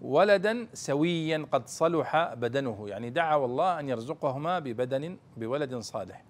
ولدا 0.00 0.66
سويا 0.74 1.46
قد 1.52 1.68
صلح 1.68 2.34
بدنه. 2.34 2.88
يعني 2.88 3.10
دعوا 3.10 3.46
الله 3.46 3.80
أن 3.80 3.88
يرزقهما 3.88 4.58
ببدن 4.58 5.16
بولد 5.36 5.78
صالح. 5.78 6.24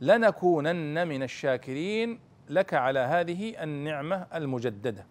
لنكونن 0.00 1.08
من 1.08 1.22
الشاكرين 1.22 2.20
لك 2.48 2.74
على 2.74 2.98
هذه 2.98 3.62
النعمة 3.62 4.26
المجددة. 4.34 5.06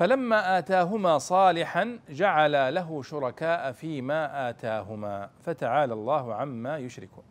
فلما 0.00 0.58
آتاهما 0.58 1.18
صالحا 1.18 1.98
جعل 2.10 2.74
له 2.74 3.02
شركاء 3.02 3.72
فيما 3.72 4.50
آتاهما. 4.50 5.30
فتعالى 5.42 5.94
الله 5.94 6.34
عما 6.34 6.78
يشركون. 6.78 7.24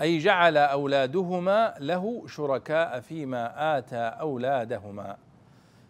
أي 0.00 0.18
جعل 0.18 0.56
أولادهما 0.56 1.74
له 1.78 2.26
شركاء 2.26 3.00
فيما 3.00 3.78
آتى 3.78 3.96
أولادهما. 3.96 5.16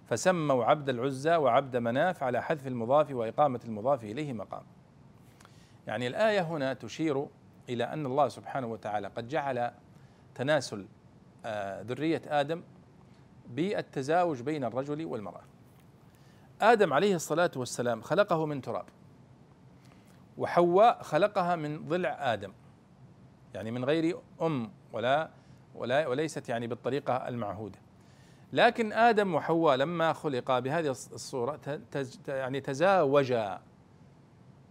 فسموا 0.09 0.65
عبد 0.65 0.89
العزى 0.89 1.37
وعبد 1.37 1.77
مناف 1.77 2.23
على 2.23 2.43
حذف 2.43 2.67
المضاف 2.67 3.11
وإقامة 3.11 3.61
المضاف 3.65 4.05
إليه 4.05 4.33
مقام. 4.33 4.63
يعني 5.87 6.07
الآية 6.07 6.41
هنا 6.41 6.75
تشير 6.75 7.27
إلى 7.69 7.85
أن 7.85 8.07
الله 8.07 8.29
سبحانه 8.29 8.67
وتعالى 8.67 9.09
قد 9.09 9.29
جعل 9.29 9.71
تناسل 10.35 10.87
آه، 11.47 11.83
ذرية 11.83 12.23
آدم 12.27 12.63
بالتزاوج 13.49 14.43
بين 14.43 14.65
الرجل 14.65 15.05
والمرأة. 15.05 15.43
آدم 16.61 16.93
عليه 16.93 17.15
الصلاة 17.15 17.51
والسلام 17.57 18.03
خلقه 18.03 18.47
من 18.47 18.63
تراب 18.63 18.85
وحواء 20.39 21.03
خلقها 21.03 21.57
من 21.57 21.89
ضلع 21.89 22.33
آدم 22.33 22.53
يعني 23.55 23.71
من 23.71 23.85
غير 23.85 24.19
أم 24.43 24.71
ولا 24.93 25.31
ولا 25.75 26.07
وليست 26.07 26.49
يعني 26.49 26.67
بالطريقة 26.67 27.29
المعهودة. 27.29 27.79
لكن 28.53 28.93
آدم 28.93 29.35
وحواء 29.35 29.77
لما 29.77 30.13
خلقا 30.13 30.61
بهذه 30.61 30.91
الصورة 30.91 31.81
يعني 32.29 32.61
تزاوجا 32.61 33.61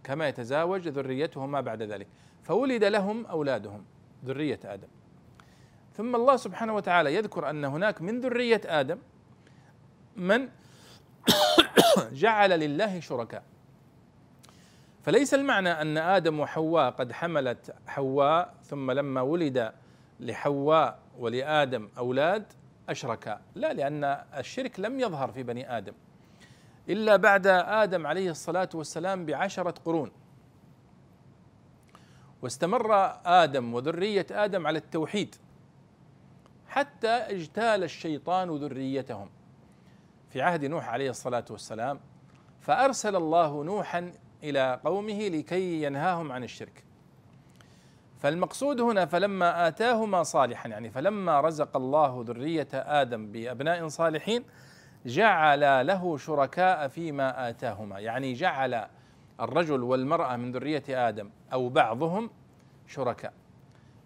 كما 0.04 0.28
يتزاوج 0.28 0.88
ذريتهما 0.88 1.60
بعد 1.60 1.82
ذلك. 1.82 2.06
فولد 2.42 2.84
لهم 2.84 3.26
أولادهم 3.26 3.84
ذرية 4.24 4.60
آدم. 4.64 4.88
ثم 5.96 6.16
الله 6.16 6.36
سبحانه 6.36 6.74
وتعالى 6.74 7.14
يذكر 7.14 7.50
أن 7.50 7.64
هناك 7.64 8.02
من 8.02 8.20
ذرية 8.20 8.60
آدم 8.64 8.98
من 10.16 10.48
جعل 12.12 12.60
لله 12.60 13.00
شركاء. 13.00 13.42
فليس 15.02 15.34
المعنى 15.34 15.68
أن 15.68 15.98
آدم 15.98 16.40
وحواء 16.40 16.90
قد 16.90 17.12
حملت 17.12 17.74
حواء 17.86 18.54
ثم 18.62 18.90
لما 18.90 19.20
ولد 19.20 19.72
لحواء 20.20 20.98
ولآدم 21.18 21.88
أولاد 21.98 22.44
اشركا 22.88 23.40
لا 23.54 23.72
لأن 23.72 24.04
الشرك 24.38 24.80
لم 24.80 25.00
يظهر 25.00 25.32
في 25.32 25.42
بني 25.42 25.78
آدم. 25.78 25.92
إلا 26.88 27.16
بعد 27.16 27.46
آدم 27.46 28.06
عليه 28.06 28.30
الصلاة 28.30 28.68
والسلام 28.74 29.26
بعشرة 29.26 29.74
قرون. 29.84 30.10
واستمر 32.42 32.94
آدم 33.26 33.74
وذرية 33.74 34.26
آدم 34.30 34.66
على 34.66 34.78
التوحيد. 34.78 35.36
حتى 36.74 37.08
اجتال 37.08 37.84
الشيطان 37.84 38.50
ذريتهم. 38.50 39.30
في 40.30 40.42
عهد 40.42 40.64
نوح 40.64 40.88
عليه 40.88 41.10
الصلاة 41.10 41.44
والسلام 41.50 42.00
فأرسل 42.60 43.16
الله 43.16 43.64
نوحا 43.64 44.12
إلى 44.42 44.80
قومه 44.84 45.28
لكي 45.28 45.82
ينهاهم 45.82 46.32
عن 46.32 46.44
الشرك. 46.44 46.84
فالمقصود 48.18 48.80
هنا 48.80 49.06
فلما 49.06 49.68
آتاهما 49.68 50.22
صالحا 50.22 50.68
يعني 50.68 50.90
فلما 50.90 51.40
رزق 51.40 51.76
الله 51.76 52.24
ذرية 52.26 52.68
آدم 52.72 53.32
بأبناء 53.32 53.88
صالحين 53.88 54.44
جعل 55.06 55.86
له 55.86 56.16
شركاء 56.16 56.88
فيما 56.88 57.48
آتاهما. 57.48 57.98
يعني 57.98 58.32
جعل 58.32 58.86
الرجل 59.40 59.82
والمرأة 59.82 60.36
من 60.36 60.52
ذرية 60.52 61.08
آدم 61.08 61.30
أو 61.52 61.68
بعضهم 61.68 62.30
شركاء. 62.86 63.32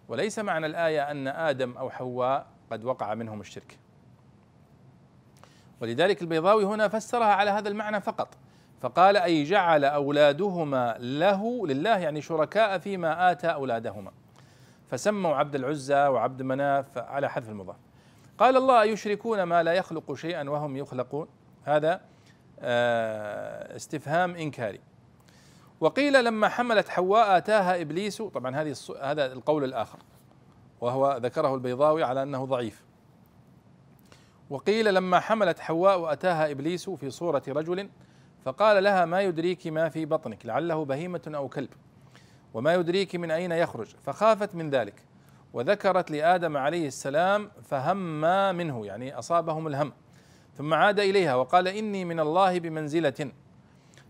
وليس 0.07 0.39
معنى 0.39 0.65
الآية 0.65 1.11
أن 1.11 1.27
آدم 1.27 1.77
أو 1.77 1.89
حواء 1.89 2.58
قد 2.71 2.83
وقع 2.83 3.13
منهم 3.13 3.41
الشرك. 3.41 3.79
ولذلك 5.81 6.21
البيضاوي 6.21 6.63
هنا 6.63 6.87
فسرها 6.87 7.33
على 7.33 7.51
هذا 7.51 7.69
المعنى 7.69 8.01
فقط. 8.01 8.37
فقال 8.81 9.17
أي 9.17 9.43
جعل 9.43 9.85
أولادهما 9.85 10.97
له 10.99 11.67
لله 11.67 11.97
يعني 11.97 12.21
شركاء 12.21 12.77
فيما 12.77 13.31
آتى 13.31 13.47
أولادهما. 13.47 14.11
فسموا 14.91 15.35
عبد 15.35 15.55
العزى 15.55 16.07
وعبد 16.07 16.41
مناف 16.41 16.97
على 16.97 17.29
حذف 17.29 17.49
المضاف. 17.49 17.75
قال 18.37 18.57
الله 18.57 18.83
يشركون 18.83 19.43
ما 19.43 19.63
لا 19.63 19.73
يخلق 19.73 20.13
شيئا 20.13 20.49
وهم 20.49 20.77
يخلقون؟ 20.77 21.27
هذا 21.63 22.01
آه، 22.59 23.75
استفهام 23.75 24.35
إنكاري. 24.35 24.79
وقيل 25.79 26.25
لما 26.25 26.49
حملت 26.49 26.89
حواء 26.89 27.37
آتاها 27.37 27.81
إبليس 27.81 28.21
طبعا 28.21 28.55
هذه 28.55 28.75
هذا 29.01 29.33
القول 29.33 29.63
الآخر. 29.63 29.99
وهو 30.81 31.19
ذكره 31.23 31.55
البيضاوي 31.55 32.03
على 32.03 32.23
أنه 32.23 32.45
ضعيف. 32.45 32.83
وقيل 34.49 34.93
لما 34.93 35.19
حملت 35.19 35.59
حواء 35.59 36.13
اتاها 36.13 36.51
إبليس 36.51 36.89
في 36.89 37.09
صورة 37.09 37.43
رجل 37.47 37.89
فقال 38.45 38.83
لها 38.83 39.05
ما 39.05 39.21
يدريك 39.21 39.67
ما 39.67 39.89
في 39.89 40.05
بطنك؟ 40.05 40.45
لعله 40.45 40.85
بهيمة 40.85 41.31
أو 41.35 41.49
كلب. 41.49 41.69
وما 42.53 42.73
يدريك 42.73 43.15
من 43.15 43.31
أين 43.31 43.51
يخرج؟ 43.51 43.87
فخافت 44.03 44.55
من 44.55 44.69
ذلك. 44.69 45.03
وذكرت 45.53 46.11
لآدم 46.11 46.57
عليه 46.57 46.87
السلام 46.87 47.51
فهم 47.63 48.21
منه 48.55 48.85
يعني 48.85 49.19
أصابهم 49.19 49.67
الهم. 49.67 49.93
ثم 50.57 50.73
عاد 50.73 50.99
إليها 50.99 51.35
وقال 51.35 51.67
إني 51.67 52.05
من 52.05 52.19
الله 52.19 52.59
بمنزلة. 52.59 53.31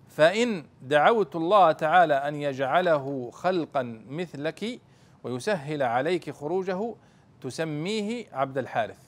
فإن 0.07 0.65
دعوت 0.81 1.35
الله 1.35 1.71
تعالى 1.71 2.13
أن 2.13 2.35
يجعله 2.35 3.31
خلقا 3.33 4.01
مثلك 4.09 4.79
ويسهل 5.23 5.83
عليك 5.83 6.29
خروجه 6.29 6.95
تسميه 7.41 8.25
عبد 8.33 8.57
الحارث. 8.57 8.99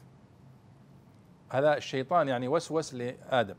هذا 1.50 1.78
الشيطان 1.78 2.28
يعني 2.28 2.48
وسوس 2.48 2.94
لآدم. 2.94 3.56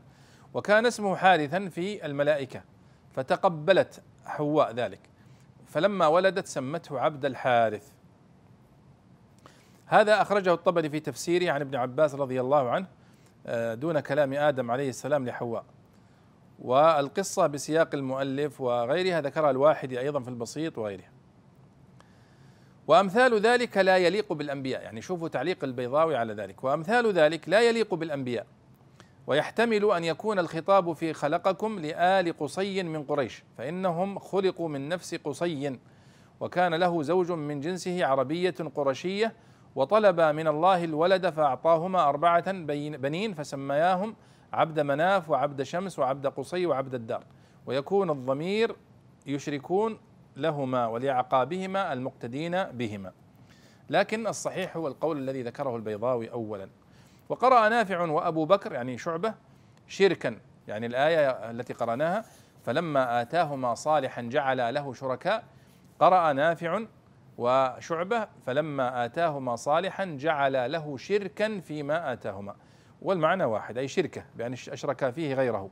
وكان 0.53 0.85
اسمه 0.85 1.15
حارثا 1.15 1.69
في 1.69 2.05
الملائكة 2.05 2.61
فتقبلت 3.11 4.01
حواء 4.25 4.73
ذلك. 4.73 4.99
فلما 5.67 6.07
ولدت 6.07 6.47
سمته 6.47 6.99
عبد 6.99 7.25
الحارث. 7.25 7.91
هذا 9.85 10.21
أخرجه 10.21 10.53
الطبري 10.53 10.89
في 10.89 10.99
تفسيره 10.99 11.51
عن 11.51 11.61
ابن 11.61 11.75
عباس 11.75 12.15
رضي 12.15 12.41
الله 12.41 12.69
عنه 12.69 12.87
آه، 13.47 13.73
دون 13.73 13.99
كلام 13.99 14.33
آدم 14.33 14.71
عليه 14.71 14.89
السلام 14.89 15.25
لحواء. 15.25 15.65
والقصة 16.59 17.47
بسياق 17.47 17.89
المؤلف 17.93 18.61
وغيرها 18.61 19.21
ذكرها 19.21 19.51
الواحد 19.51 19.93
أيضا 19.93 20.19
في 20.19 20.29
البسيط 20.29 20.77
وغيرها. 20.77 21.12
وأمثال 22.87 23.39
ذلك 23.39 23.77
لا 23.77 23.97
يليق 23.97 24.33
بالأنبياء. 24.33 24.81
يعني 24.81 25.01
شوفوا 25.01 25.27
تعليق 25.27 25.63
البيضاوي 25.63 26.15
على 26.15 26.33
ذلك. 26.33 26.63
وأمثال 26.63 27.11
ذلك 27.11 27.49
لا 27.49 27.61
يليق 27.61 27.93
بالأنبياء. 27.93 28.45
ويحتمل 29.27 29.91
أن 29.91 30.03
يكون 30.03 30.39
الخطاب 30.39 30.93
في 30.93 31.13
خلقكم 31.13 31.79
لآل 31.79 32.37
قصي 32.37 32.83
من 32.83 33.03
قريش 33.03 33.43
فإنهم 33.57 34.19
خلقوا 34.19 34.69
من 34.69 34.89
نفس 34.89 35.15
قصي 35.15 35.79
وكان 36.39 36.73
له 36.73 37.03
زوج 37.03 37.31
من 37.31 37.59
جنسه 37.59 38.05
عربية 38.05 38.55
قرشية 38.75 39.33
وطلب 39.75 40.19
من 40.19 40.47
الله 40.47 40.83
الولد 40.83 41.29
فأعطاهما 41.29 42.09
أربعة 42.09 42.51
بنين 42.97 43.33
فسمياهم 43.33 44.15
عبد 44.53 44.79
مناف 44.79 45.29
وعبد 45.29 45.63
شمس 45.63 45.99
وعبد 45.99 46.27
قصي 46.27 46.65
وعبد 46.65 46.95
الدار. 46.95 47.23
ويكون 47.65 48.09
الضمير 48.09 48.75
يشركون 49.25 49.97
لهما 50.37 50.87
ولأعقابهما 50.87 51.93
المقتدين 51.93 52.63
بهما. 52.63 53.11
لكن 53.89 54.27
الصحيح 54.27 54.77
هو 54.77 54.87
القول 54.87 55.17
الذي 55.17 55.43
ذكره 55.43 55.75
البيضاوي 55.75 56.31
أولا. 56.31 56.69
وقرأ 57.29 57.69
نافع 57.69 58.01
وأبو 58.01 58.45
بكر 58.45 58.73
يعني 58.73 58.97
شعبة 58.97 59.33
شركا 59.87 60.37
يعني 60.67 60.85
الآية 60.85 61.29
التي 61.29 61.73
قرأناها 61.73 62.25
فلما 62.63 63.21
آتاهما 63.21 63.73
صالحا 63.73 64.21
جعل 64.21 64.73
له 64.73 64.93
شركاء 64.93 65.43
قرأ 65.99 66.33
نافع 66.33 66.79
وشعبة 67.37 68.27
فلما 68.45 69.05
آتاهما 69.05 69.55
صالحا 69.55 70.05
جعل 70.05 70.71
له 70.71 70.97
شركا 70.97 71.59
فيما 71.59 72.13
آتاهما. 72.13 72.55
والمعنى 73.01 73.43
واحد 73.43 73.77
أي 73.77 73.87
شركة 73.87 74.25
بأن 74.35 74.53
أشركا 74.53 75.11
فيه 75.11 75.33
غيره. 75.33 75.69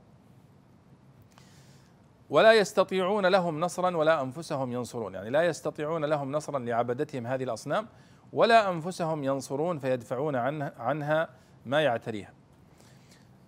ولا 2.32 2.52
يستطيعون 2.52 3.26
لهم 3.26 3.60
نصرا 3.60 3.96
ولا 3.96 4.22
أنفسهم 4.22 4.72
ينصرون. 4.72 5.14
يعني 5.14 5.30
لا 5.30 5.42
يستطيعون 5.42 6.04
لهم 6.04 6.32
نصرا 6.32 6.58
لعبدتهم 6.58 7.26
هذه 7.26 7.44
الأصنام 7.44 7.88
ولا 8.32 8.70
أنفسهم 8.70 9.24
ينصرون 9.24 9.78
فيدفعون 9.78 10.36
عنها, 10.36 10.72
عنها 10.78 11.28
ما 11.66 11.82
يعتريها. 11.82 12.32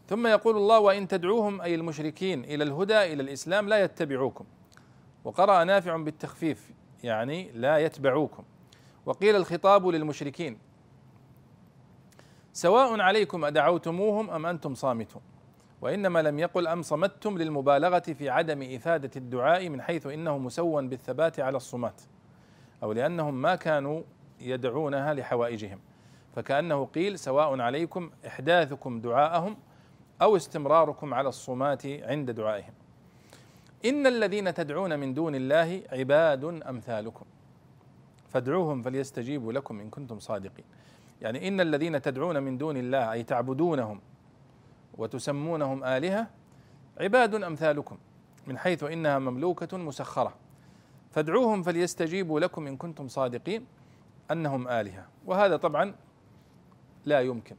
ثم 0.09 0.27
يقول 0.27 0.57
الله 0.57 0.79
وإن 0.79 1.09
تدعوهم 1.09 1.61
أي 1.61 1.75
المشركين 1.75 2.45
إلى 2.45 2.65
الهدى 2.65 3.13
إلى 3.13 3.23
الإسلام 3.23 3.69
لا 3.69 3.85
يتبعوكم. 3.85 4.45
وقرأ 5.25 5.65
نافع 5.65 5.97
بالتخفيف 5.97 6.73
يعني 7.03 7.51
لا 7.53 7.79
يتبعوكم. 7.79 8.45
وقيل 9.07 9.37
الخطاب 9.37 9.87
للمشركين 9.87 10.59
سواء 12.53 13.01
عليكم 13.01 13.45
أدعوتموهم 13.45 14.31
أم 14.31 14.47
أنتم 14.47 14.75
صامتون. 14.75 15.23
وإنما 15.85 16.23
لم 16.23 16.39
يقل 16.39 16.67
أم 16.67 16.83
صمتم 16.83 17.39
للمبالغة 17.39 17.99
في 17.99 18.31
عدم 18.31 18.63
إفادة 18.63 19.11
الدعاء 19.17 19.69
من 19.69 19.83
حيث 19.83 20.07
إنه 20.07 20.39
مسوى 20.39 20.87
بالثبات 20.87 21.41
على 21.41 21.57
الصمات 21.57 22.01
أو 22.83 22.93
لأنهم 22.93 23.43
ما 23.43 23.55
كانوا 23.55 24.03
يدعونها 24.41 25.15
لحوائجهم 25.15 25.79
فكأنه 26.37 26.85
قيل 26.85 27.19
سواء 27.19 27.61
عليكم 27.61 28.11
إحداثكم 28.27 29.01
دعاءهم 29.01 29.57
أو 30.23 30.37
استمراركم 30.37 31.15
على 31.15 31.29
الصمات 31.29 31.87
عند 31.87 32.31
دعائهم. 32.31 32.73
إن 33.85 34.07
الذين 34.07 34.55
تدعون 34.55 34.99
من 34.99 35.15
دون 35.15 35.35
الله 35.35 35.83
عباد 35.93 36.45
أمثالكم 36.45 37.25
فادعوهم 38.29 38.83
فليستجيبوا 38.83 39.53
لكم 39.53 39.81
إن 39.81 39.91
كنتم 39.91 40.19
صادقين. 40.19 40.65
يعني 41.23 41.49
إن 41.49 41.61
الذين 41.61 42.03
تدعون 42.03 42.43
من 42.43 42.59
دون 42.59 42.77
الله 42.77 43.13
أي 43.13 43.23
تعبدونهم 43.23 44.01
وتسمونهم 44.99 45.85
آلهة 45.85 46.31
عباد 47.01 47.35
أمثالكم 47.35 47.99
من 48.47 48.59
حيث 48.59 48.83
إنها 48.85 49.19
مملوكة 49.19 49.77
مسخرة. 49.77 50.35
فادعوهم 51.11 51.63
فليستجيبوا 51.63 52.41
لكم 52.41 52.67
إن 52.67 52.77
كنتم 52.77 53.09
صادقين 53.09 53.67
أنهم 54.31 54.69
آلهة. 54.69 55.07
وهذا 55.27 55.57
طبعا 55.57 55.95
لا 57.05 57.21
يمكن. 57.21 57.57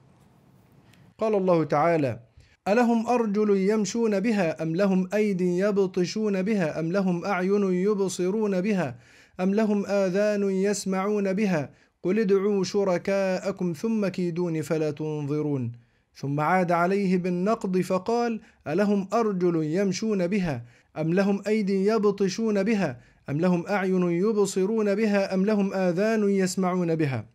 قال 1.18 1.36
الله 1.36 1.64
تعالى 1.64 2.20
ألهم 2.68 3.08
أرجل 3.08 3.58
يمشون 3.58 4.20
بها 4.20 4.64
أم 4.64 4.76
لهم 4.76 5.10
أيد 5.14 5.42
يبطشون 5.42 6.42
بها 6.42 6.80
أم 6.80 6.92
لهم 6.92 7.26
أعين 7.26 7.64
يبصرون 7.64 8.62
بها 8.62 8.96
أم 9.40 9.54
لهم 9.54 9.86
آذان 9.86 10.50
يسمعون 10.50 11.34
بها؟ 11.34 11.70
قل 12.04 12.20
ادعوا 12.20 12.64
شركاءكم 12.64 13.74
ثم 13.74 14.08
كيدون 14.08 14.62
فلا 14.62 14.92
تنظرون. 14.92 15.85
ثم 16.16 16.40
عاد 16.40 16.72
عليه 16.72 17.18
بالنقض 17.18 17.78
فقال 17.78 18.42
ألهم 18.68 19.08
أرجل 19.14 19.64
يمشون 19.64 20.28
بها؟ 20.28 20.66
أم 20.98 21.14
لهم 21.14 21.42
أيدي 21.48 21.86
يبطشون 21.86 22.64
بها؟ 22.64 23.00
أم 23.30 23.42
لهم 23.42 23.68
أعين 23.68 24.04
يبصرون 24.04 24.96
بها؟ 24.96 25.34
أم 25.34 25.46
لهم 25.46 25.74
آذان 25.74 26.30
يسمعون 26.30 26.96
بها؟ 26.96 27.26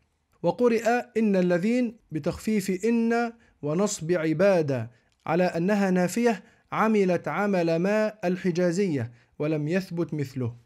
وقرئ 0.42 0.88
إن 1.16 1.36
الذين 1.36 1.96
بتخفيف 2.12 2.84
إن 2.84 3.32
ونصب 3.62 4.12
عبادة 4.12 4.90
على 5.26 5.44
أنها 5.44 5.90
نافية 5.90 6.42
عملت 6.72 7.28
عمل 7.28 7.76
ما 7.76 8.12
الحجازية 8.24 9.12
ولم 9.38 9.68
يثبت 9.68 10.14
مثله. 10.14 10.56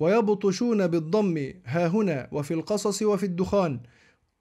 ويبطشون 0.00 0.86
بالضم 0.86 1.52
ها 1.66 1.86
هنا 1.86 2.28
وفي 2.32 2.54
القصص 2.54 3.02
وفي 3.02 3.26
الدخان. 3.26 3.80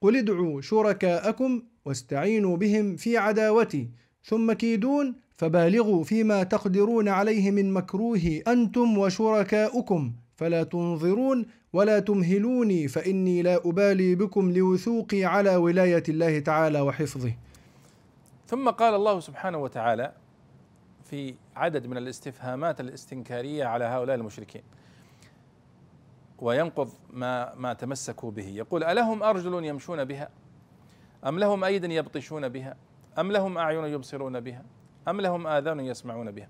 قل 0.01 0.17
ادعوا 0.17 0.61
شركاءكم 0.61 1.61
واستعينوا 1.87 2.57
بهم 2.57 2.95
في 2.95 3.17
عداوتي 3.17 3.89
ثم 4.23 4.53
كيدون 4.53 5.15
فبالغوا 5.37 6.03
فيما 6.03 6.43
تقدرون 6.43 7.07
عليه 7.07 7.51
من 7.51 7.73
مكروه 7.73 8.41
أنتم 8.47 8.97
وشركاؤكم 8.97 10.13
فلا 10.35 10.63
تنظرون 10.63 11.45
ولا 11.73 11.99
تمهلوني 11.99 12.87
فإني 12.87 13.41
لا 13.41 13.55
أبالي 13.65 14.15
بكم 14.15 14.51
لوثوقي 14.51 15.23
على 15.23 15.55
ولاية 15.55 16.03
الله 16.09 16.39
تعالى 16.39 16.81
وحفظه. 16.81 17.33
ثم 18.47 18.69
قال 18.69 18.93
الله 18.93 19.19
سبحانه 19.19 19.57
وتعالى 19.57 20.11
في 21.09 21.35
عدد 21.55 21.87
من 21.87 21.97
الاستفهامات 21.97 22.79
الاستنكارية 22.79 23.65
على 23.65 23.85
هؤلاء 23.85 24.15
المشركين. 24.15 24.61
وينقض 26.39 26.89
ما 27.13 27.55
ما 27.55 27.73
تمسكوا 27.73 28.31
به 28.31 28.47
يقول 28.47 28.83
ألهم 28.83 29.23
أرجل 29.23 29.65
يمشون 29.65 30.03
بها 30.03 30.29
أم 31.25 31.39
لهم 31.39 31.63
أيد 31.63 31.83
يبطشون 31.83 32.49
بها؟ 32.49 32.75
أم 33.19 33.31
لهم 33.31 33.57
أعين 33.57 33.83
يبصرون 33.85 34.39
بها؟ 34.39 34.63
أم 35.07 35.21
لهم 35.21 35.47
آذان 35.47 35.79
يسمعون 35.79 36.31
بها؟ 36.31 36.49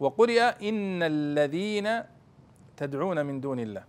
وقرئ 0.00 0.68
إن 0.68 1.02
الذين 1.02 2.02
تدعون 2.76 3.26
من 3.26 3.40
دون 3.40 3.60
الله. 3.60 3.84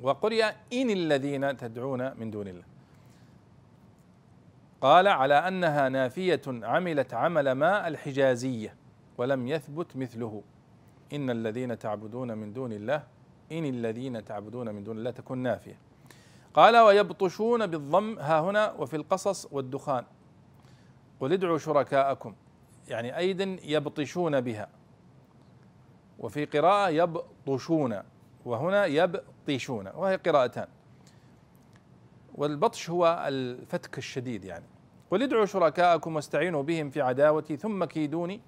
وقرئ 0.00 0.44
إن 0.72 0.90
الذين 0.90 1.56
تدعون 1.56 2.16
من 2.20 2.30
دون 2.30 2.48
الله. 2.48 2.64
قال 4.80 5.08
على 5.08 5.34
أنها 5.34 5.88
نافية 5.88 6.42
عملت 6.46 7.14
عمل 7.14 7.52
ما 7.52 7.88
الحجازية 7.88 8.74
ولم 9.18 9.48
يثبت 9.48 9.96
مثله. 9.96 10.42
إن 11.12 11.30
الذين 11.30 11.78
تعبدون 11.78 12.38
من 12.38 12.52
دون 12.52 12.72
الله 12.72 13.02
إن 13.52 13.64
الذين 13.64 14.24
تعبدون 14.24 14.74
من 14.74 14.84
دون 14.84 14.98
الله 14.98 15.10
تكون 15.10 15.38
نافية. 15.38 15.87
قال 16.58 16.76
ويبطشون 16.76 17.66
بالضم 17.66 18.18
ها 18.18 18.40
هنا 18.40 18.72
وفي 18.72 18.96
القصص 18.96 19.48
والدخان. 19.52 20.04
قل 21.20 21.32
ادعوا 21.32 21.58
شركاءكم. 21.58 22.34
يعني 22.88 23.16
أيضا 23.16 23.56
يبطشون 23.62 24.40
بها. 24.40 24.68
وفي 26.18 26.44
قراءة 26.44 26.88
يبطشون. 26.88 28.02
وهنا 28.44 28.86
يبطشون. 28.86 29.88
وهي 29.94 30.16
قراءتان. 30.16 30.66
والبطش 32.34 32.90
هو 32.90 33.24
الفتك 33.28 33.98
الشديد 33.98 34.44
يعني. 34.44 34.64
قل 35.10 35.22
ادعوا 35.22 35.46
شركاءكم 35.46 36.16
واستعينوا 36.16 36.62
بهم 36.62 36.90
في 36.90 37.00
عداوتي 37.00 37.56
ثم 37.56 37.84
كيدوني. 37.84 38.40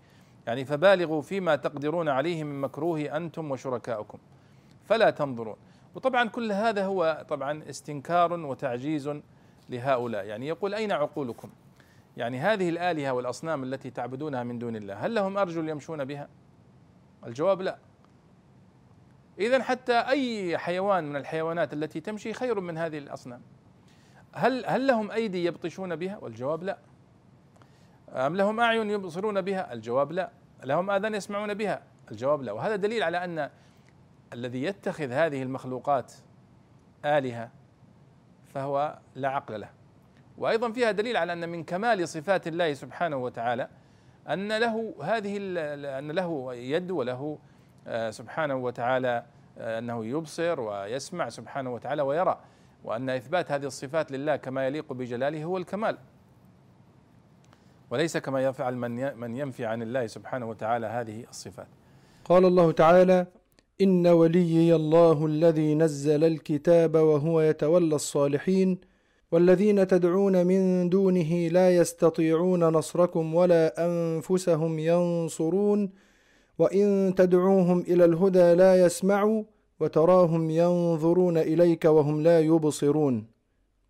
يعني 0.47 0.65
فبالغوا 0.65 1.23
فيما 1.23 1.57
تقدرون 1.57 2.09
عليه 2.09 2.45
من 2.45 2.61
مكروه 2.61 3.01
أنتم 3.01 3.51
وشركاؤكم 3.51 4.19
فلا 4.85 5.11
تنظرون. 5.11 5.57
وطبعا 5.95 6.29
كل 6.29 6.53
هذا 6.53 6.85
هو 6.85 7.25
طبعا 7.29 7.63
استنكار 7.71 8.33
وتعجيز 8.33 9.11
لهؤلاء. 9.69 10.25
يعني 10.25 10.49
يقول 10.49 10.75
أين 10.75 10.93
عقولكم؟ 10.93 11.51
يعني 12.17 12.39
هذه 12.39 12.69
الآلهة 12.69 13.13
والأصنام 13.13 13.63
التي 13.63 13.91
تعبدونها 13.91 14.43
من 14.43 14.59
دون 14.59 14.77
الله 14.77 14.95
هل 14.95 15.15
لهم 15.15 15.39
أرجل 15.39 15.69
يمشون 15.69 16.05
بها؟ 16.05 16.29
الجواب 17.27 17.63
لا. 17.63 17.79
اذا 19.39 19.63
حتى 19.63 19.99
أي 19.99 20.59
حيوان 20.59 21.05
من 21.05 21.17
الحيوانات 21.17 21.73
التي 21.73 22.01
تمشي 22.01 22.33
خير 22.33 22.61
من 22.61 22.79
هذه 22.79 22.99
الأصنام. 22.99 23.43
هل 24.33 24.67
هل 24.67 24.87
لهم 24.87 25.11
أيدي 25.11 25.45
يبطشون 25.45 25.97
بها؟ 25.97 26.19
والجواب 26.19 26.63
لا. 26.63 26.79
أم 28.09 28.37
لهم 28.37 28.61
أعين 28.61 28.91
يبصرون 28.91 29.41
بها؟ 29.41 29.73
الجواب 29.73 30.13
لا. 30.13 30.31
لهم 30.65 30.91
آذان 30.91 31.15
يسمعون 31.15 31.55
بها؟ 31.55 31.83
الجواب 32.11 32.43
لا. 32.43 32.53
وهذا 32.53 32.77
دليل 32.77 33.03
على 33.03 33.25
أن 33.25 33.51
الذي 34.33 34.63
يتخذ 34.63 35.11
هذه 35.11 35.43
المخلوقات 35.43 36.13
آلهة 37.05 37.51
فهو 38.55 38.99
لا 39.15 39.29
عقل 39.29 39.61
له. 39.61 39.69
وأيضا 40.39 40.73
فيها 40.73 40.91
دليل 40.91 41.17
على 41.17 41.33
أن 41.33 41.49
من 41.49 41.65
كمال 41.65 42.09
صفات 42.09 42.47
الله 42.47 42.75
سبحانه 42.75 43.17
وتعالى 43.17 43.69
أن 44.29 44.59
له 44.59 44.95
هذه 45.03 45.37
أن 45.99 46.11
له 46.11 46.55
يد 46.55 46.91
وله 46.91 47.39
آه، 47.87 48.11
سبحانه 48.11 48.55
وتعالى 48.55 49.25
آه، 49.59 49.79
أنه 49.79 50.05
يبصر 50.05 50.61
ويسمع 50.61 51.29
سبحانه 51.29 51.75
وتعالى 51.75 52.03
ويرى. 52.03 52.41
وأن 52.85 53.11
إثبات 53.11 53.53
هذه 53.53 53.65
الصفات 53.65 54.13
لله 54.13 54.37
كما 54.37 54.67
يليق 54.67 54.93
بجلاله 54.93 55.45
هو 55.45 55.57
الكمال. 55.57 55.99
وليس 57.91 58.17
كما 58.17 58.45
يفعل 58.45 58.77
من 58.77 59.19
من 59.19 59.37
ينفي 59.37 59.67
عن 59.67 59.83
الله 59.83 60.07
سبحانه 60.07 60.47
وتعالى 60.47 60.87
هذه 60.87 61.25
الصفات. 61.31 61.67
قال 62.25 62.45
الله 62.45 62.73
تعالى: 62.73 63.27
إن 63.81 64.07
وليي 64.07 64.75
الله 64.75 65.27
الذي 65.27 65.75
نزل 65.75 66.25
الكتاب 66.25 66.95
وهو 66.95 67.41
يتولى 67.41 67.95
الصالحين 67.95 68.79
والذين 69.33 69.87
تدعون 69.87 70.47
من 70.47 70.89
دونه 70.89 71.49
لا 71.49 71.77
يستطيعون 71.77 72.65
نصركم 72.65 73.35
ولا 73.35 73.87
أنفسهم 73.87 74.79
ينصرون 74.79 75.91
وإن 76.59 77.15
تدعوهم 77.17 77.81
إلى 77.81 78.05
الهدى 78.05 78.55
لا 78.55 78.85
يسمعوا 78.85 79.45
وتراهم 79.81 80.51
ينظرون 80.51 81.39
إليك 81.39 81.85
وهم 81.85 82.23
لا 82.23 82.41
يبصرون. 82.41 83.27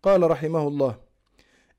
قال 0.03 0.31
رحمه 0.31 0.67
الله: 0.67 0.95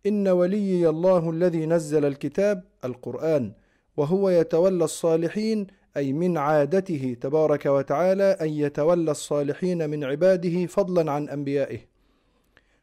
إن 0.07 0.29
وليي 0.29 0.88
الله 0.88 1.31
الذي 1.31 1.66
نزل 1.66 2.05
الكتاب 2.05 2.64
القرآن 2.85 3.53
وهو 3.96 4.31
يتولى 4.31 4.85
الصالحين 4.85 5.66
أي 5.96 6.12
من 6.12 6.38
عادته 6.38 7.16
تبارك 7.20 7.66
وتعالى 7.66 8.37
أن 8.40 8.48
يتولى 8.48 9.11
الصالحين 9.11 9.90
من 9.90 10.05
عباده 10.05 10.66
فضلا 10.66 11.12
عن 11.12 11.28
أنبيائه. 11.28 11.78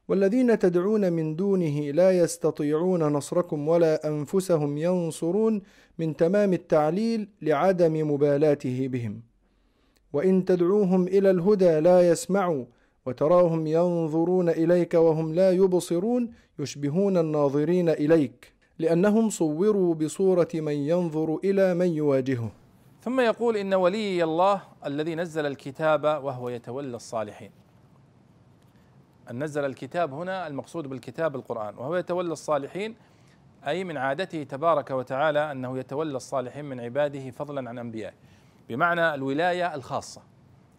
والذين 0.08 0.60
تدعون 0.60 1.14
من 1.14 1.36
دونه 1.36 1.92
لا 1.92 2.20
يستطيعون 2.20 3.04
نصركم 3.04 3.68
ولا 3.68 4.08
أنفسهم 4.08 4.78
ينصرون 4.78 5.62
من 6.00 6.16
تمام 6.16 6.54
التعليل 6.54 7.30
لعدم 7.42 8.12
مبالاته 8.12 8.88
بهم. 8.88 9.22
وإن 10.14 10.46
تدعوهم 10.46 11.08
إلى 11.08 11.32
الهدى 11.32 11.80
لا 11.80 12.10
يسمعوا 12.10 12.66
وتراهم 13.06 13.68
ينظرون 13.68 14.50
إليك 14.50 14.94
وهم 14.94 15.34
لا 15.34 15.52
يبصرون 15.52 16.32
يشبهون 16.60 17.18
الناظرين 17.18 17.90
إليك 17.90 18.54
لأنهم 18.80 19.30
صوروا 19.30 19.94
بصورة 19.96 20.48
من 20.54 20.74
ينظر 20.74 21.40
إلى 21.44 21.74
من 21.74 21.88
يواجهه. 21.88 22.52
ثم 23.02 23.20
يقول 23.20 23.58
إن 23.58 23.74
ولي 23.74 24.24
الله 24.24 24.62
الذي 24.86 25.16
نزل 25.16 25.46
الكتاب 25.46 26.04
وهو 26.04 26.50
يتولى 26.50 26.96
الصالحين. 26.96 27.52
أن 29.30 29.44
نزل 29.44 29.66
الكتاب 29.66 30.14
هنا 30.14 30.48
المقصود 30.48 30.88
بالكتاب 30.88 31.36
القرآن 31.36 31.78
وهو 31.78 31.96
يتولى 31.96 32.34
الصالحين 32.34 32.96
أي 33.68 33.84
من 33.84 33.98
عادته 33.98 34.44
تبارك 34.44 34.92
وتعالى 34.92 35.52
أنه 35.52 35.78
يتولى 35.80 36.18
الصالحين 36.18 36.66
من 36.66 36.80
عباده 36.80 37.32
فضلا 37.32 37.70
عن 37.70 37.78
أنبيائه. 37.78 38.14
بمعنى 38.70 39.14
الولاية 39.14 39.76
الخاصة 39.76 40.22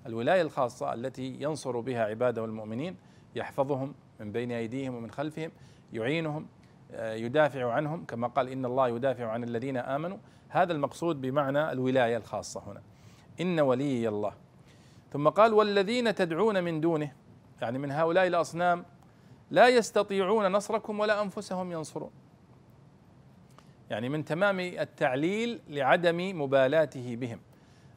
الولاية 0.07 0.43
الخاصة 0.43 0.95
التي 0.95 1.37
ينصر 1.41 1.81
بها 1.81 2.05
عباده 2.05 2.45
المؤمنين 2.45 2.97
يحفظهم 3.35 3.95
من 4.21 4.33
بين 4.33 4.53
أيديهم 4.53 4.95
ومن 4.95 5.11
خلفهم 5.11 5.51
يعينهم 5.93 6.47
يدافع 6.99 7.73
عنهم 7.73 8.05
كما 8.05 8.29
قال 8.29 8.49
إن 8.49 8.65
الله 8.65 8.89
يدافع 8.89 9.27
عن 9.27 9.45
الذين 9.45 9.77
آمنوا. 9.77 10.19
هذا 10.49 10.73
المقصود 10.73 11.21
بمعنى 11.21 11.73
الولاية 11.73 12.17
الخاصة 12.17 12.63
هنا. 12.67 12.83
إن 13.41 13.61
ولي 13.61 14.09
الله. 14.09 14.33
ثم 15.13 15.29
قال 15.29 15.53
والذين 15.53 16.15
تدعون 16.15 16.65
من 16.65 16.81
دونه 16.81 17.13
يعني 17.63 17.79
من 17.79 17.91
هؤلاء 17.91 18.27
الأصنام 18.27 18.85
لا 19.51 19.69
يستطيعون 19.69 20.53
نصركم 20.53 21.01
ولا 21.01 21.23
أنفسهم 21.23 21.73
ينصرون. 21.73 22.11
يعني 23.91 24.09
من 24.09 24.25
تمام 24.25 24.61
التعليل 24.61 25.61
لعدم 25.69 26.43
مبالاته 26.43 27.17
بهم. 27.17 27.41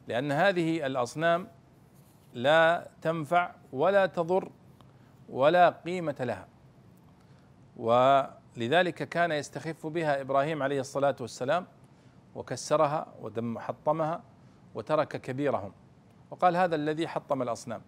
لأن 0.08 0.32
هذه 0.32 0.86
الأصنام 0.86 1.48
لا 2.34 2.88
تنفع 3.02 3.54
ولا 3.72 4.06
تضر 4.06 4.50
ولا 5.28 5.68
قيمة 5.70 6.16
لها. 6.20 6.48
ولذلك 8.56 9.08
كان 9.08 9.32
يستخف 9.32 9.86
بها 9.86 10.20
إبراهيم 10.20 10.62
عليه 10.62 10.80
الصلاة 10.80 11.16
والسلام 11.20 11.66
وكسرها 12.34 13.06
ودم 13.20 13.58
حطمها 13.58 14.22
وترك 14.74 15.08
كبيرهم. 15.08 15.72
وقال 16.30 16.56
هذا 16.56 16.76
الذي 16.76 17.08
حطم 17.08 17.42
الأصنام. 17.42 17.82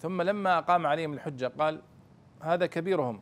ثم 0.00 0.22
لما 0.22 0.58
أقام 0.58 0.86
عليهم 0.86 1.12
الحجة 1.12 1.52
قال 1.58 1.82
هذا 2.40 2.66
كبيرهم 2.66 3.20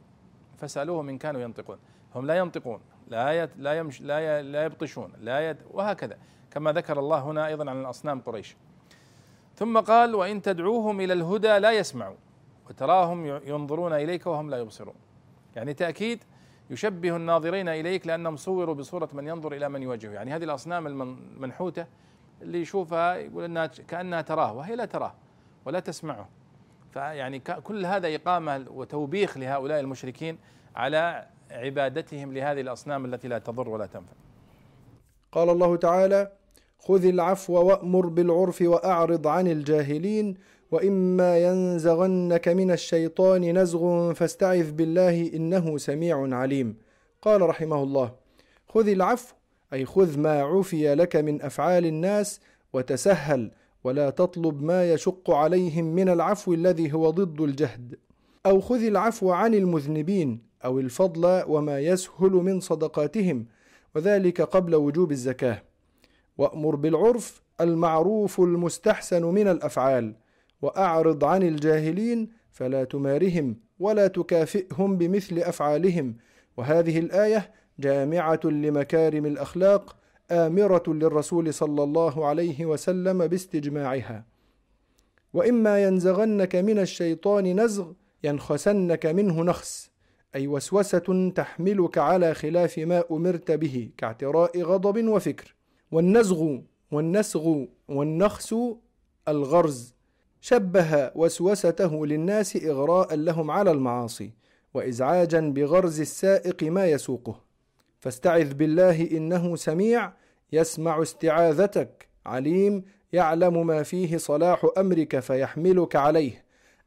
فسألوهم 0.59 1.09
إن 1.09 1.19
كانوا 1.19 1.41
ينطقون. 1.41 1.79
هم 2.15 2.27
لا 2.27 2.39
ينطقون 2.39 2.81
لا 3.09 3.43
يت 3.43 3.51
لا 3.57 3.79
يمش 3.79 4.01
لا 4.01 4.43
لا 4.43 4.65
يبطشون 4.65 5.13
لا 5.21 5.57
وهكذا 5.71 6.19
كما 6.51 6.73
ذكر 6.73 6.99
الله 6.99 7.19
هنا 7.19 7.47
أيضا 7.47 7.71
عن 7.71 7.81
الأصنام 7.81 8.21
قريش. 8.21 8.57
ثم 9.57 9.81
قال 9.81 10.15
وإن 10.15 10.43
تدعوهم 10.43 11.01
إلى 11.01 11.13
الهدى 11.13 11.59
لا 11.59 11.73
يسمعوا 11.73 12.17
وتراهم 12.69 13.27
ينظرون 13.27 13.93
إليك 13.93 14.27
وهم 14.27 14.51
لا 14.51 14.59
يبصرون. 14.59 14.95
يعني 15.57 15.75
تأكيد 15.75 16.25
يشبه 16.71 17.17
الناظرين 17.17 17.69
إليك 17.69 18.07
لأنهم 18.07 18.37
صوروا 18.37 18.75
بصورة 18.75 19.09
من 19.13 19.27
ينظر 19.27 19.53
إلى 19.53 19.69
من 19.69 19.83
يواجهه 19.83 20.11
يعني 20.11 20.35
هذه 20.35 20.45
الأصنام 20.45 20.87
المنحوتة 20.87 21.87
اللي 22.43 22.61
يشوفها 22.61 23.17
يقول 23.17 23.45
أنها 23.45 23.67
كأنها 23.67 24.21
تراه 24.23 24.53
وهي 24.53 24.77
لا 24.77 24.85
تراه 24.85 25.15
ولا 25.65 25.81
تسمعه. 25.81 26.29
فيعني 26.93 27.39
كل 27.39 27.87
هذا 27.87 28.15
إقامة 28.15 28.67
وتوبيخ 28.71 29.39
لهؤلاء 29.39 29.81
المشركين 29.81 30.39
على 30.77 31.27
عبادتهم 31.51 32.33
لهذه 32.35 32.61
الأصنام 32.61 33.05
التي 33.05 33.29
لا 33.29 33.39
تضر 33.39 33.69
ولا 33.69 33.87
تنفع. 33.87 34.13
قال 35.33 35.51
الله 35.51 35.77
تعالى 35.77 36.33
خذ 36.79 37.05
العفو 37.05 37.53
وأمر 37.53 38.07
بالعرف 38.07 38.63
وأعرض 38.63 39.27
عن 39.27 39.47
الجاهلين 39.47 40.37
وإما 40.71 41.39
ينزغنك 41.39 42.49
من 42.49 42.71
الشيطان 42.71 43.59
نزغ 43.59 44.13
فاستعذ 44.13 44.73
بالله 44.73 45.31
إنه 45.35 45.79
سميع 45.79 46.37
عليم. 46.37 46.77
قال 47.23 47.43
رحمه 47.43 47.83
الله 47.83 48.13
خذ 48.69 48.89
العفو 48.89 49.35
أي 49.73 49.85
خذ 49.85 50.19
ما 50.19 50.43
عفي 50.43 50.95
لك 50.95 51.17
من 51.17 51.43
أفعال 51.43 51.87
الناس 51.87 52.41
وتسهل 52.73 53.51
ولا 53.85 54.11
تطلب 54.11 54.63
ما 54.63 54.93
يشق 54.93 55.31
عليهم 55.31 55.85
من 55.85 56.09
العفو 56.09 56.55
الذي 56.55 56.93
هو 56.93 57.11
ضد 57.11 57.41
الجهد. 57.41 57.99
أو 58.47 58.61
خذ 58.61 58.83
العفو 58.83 59.31
عن 59.31 59.55
المذنبين 59.55 60.43
أو 60.65 60.79
الفضل 60.79 61.45
وما 61.49 61.81
يسهل 61.81 62.31
من 62.31 62.61
صدقاتهم 62.61 63.47
وذلك 63.95 64.41
قبل 64.41 64.75
وجوب 64.75 65.13
الزكاة. 65.13 65.63
وأمر 66.39 66.77
بالعرف 66.77 67.43
المعروف 67.61 68.41
المستحسن 68.41 69.25
من 69.25 69.49
الأفعال. 69.49 70.15
وأعرض 70.63 71.25
عن 71.25 71.43
الجاهلين 71.43 72.29
فلا 72.51 72.85
تمارهم 72.85 73.57
ولا 73.79 74.07
تكافئهم 74.07 74.99
بمثل 74.99 75.39
أفعالهم. 75.39 76.17
وهذه 76.57 76.99
الآية 76.99 77.51
جامعة 77.79 78.41
لمكارم 78.45 79.27
الأخلاق 79.27 79.97
آمرة 80.31 80.83
للرسول 80.87 81.55
صلى 81.55 81.83
الله 81.83 82.27
عليه 82.27 82.67
وسلم 82.67 83.27
باستجماعها. 83.27 84.25
وإما 85.33 85.85
ينزغنك 85.85 86.57
من 86.57 86.79
الشيطان 86.79 87.61
نزغ 87.61 87.93
ينخسنك 88.25 89.07
منه 89.07 89.43
نخس. 89.43 89.91
أي 90.35 90.47
وسوسة 90.47 91.33
تحملك 91.35 91.99
على 91.99 92.35
خلاف 92.35 92.79
ما 92.79 93.05
أمرت 93.11 93.51
به 93.51 93.91
كاعتراء 93.97 94.63
غضب 94.63 95.09
وفكر. 95.09 95.55
والنزغ 95.93 96.59
والنسغ 96.91 97.65
والنخس 97.89 98.55
الغرز. 99.29 99.95
شبه 100.41 101.11
وسوسته 101.15 102.07
للناس 102.07 102.57
إغراء 102.57 103.15
لهم 103.15 103.51
على 103.51 103.71
المعاصي 103.71 104.33
وإزعاجا 104.75 105.41
بغرز 105.41 106.01
السائق 106.01 106.63
ما 106.63 106.87
يسوقه. 106.87 107.41
فاستعذ 108.01 108.55
بالله 108.55 109.11
إنه 109.11 109.57
سميع 109.57 110.13
يسمع 110.53 111.03
استعاذتك. 111.03 112.09
عليم 112.27 112.85
يعلم 113.13 113.67
ما 113.67 113.83
فيه 113.83 114.17
صلاح 114.17 114.67
أمرك 114.79 115.19
فيحملك 115.19 115.97
عليه. 115.97 116.45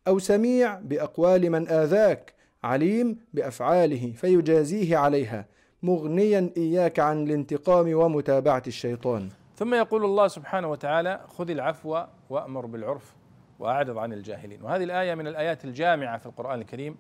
أو 0.07 0.19
سميع 0.19 0.79
بأقوال 0.79 1.49
من 1.49 1.67
آذاك. 1.67 2.33
عليم 2.63 3.17
بأفعاله 3.33 4.13
فيجازيه 4.17 4.97
عليها. 4.97 5.45
مغنيا 5.83 6.49
إياك 6.57 6.99
عن 6.99 7.23
الانتقام 7.23 7.93
ومتابعة 7.93 8.63
الشيطان. 8.67 9.29
ثم 9.55 9.73
يقول 9.73 10.05
الله 10.05 10.27
سبحانه 10.27 10.71
وتعالى 10.71 11.21
خذ 11.27 11.49
العفو 11.49 12.03
وأمر 12.29 12.65
بالعرف. 12.65 13.22
وأعرض 13.59 13.97
عن 13.97 14.13
الجاهلين. 14.13 14.63
وهذه 14.63 14.83
الآية 14.83 15.15
من 15.15 15.27
الآيات 15.27 15.65
الجامعة 15.65 16.17
في 16.17 16.25
القرآن 16.25 16.61
الكريم. 16.61 16.97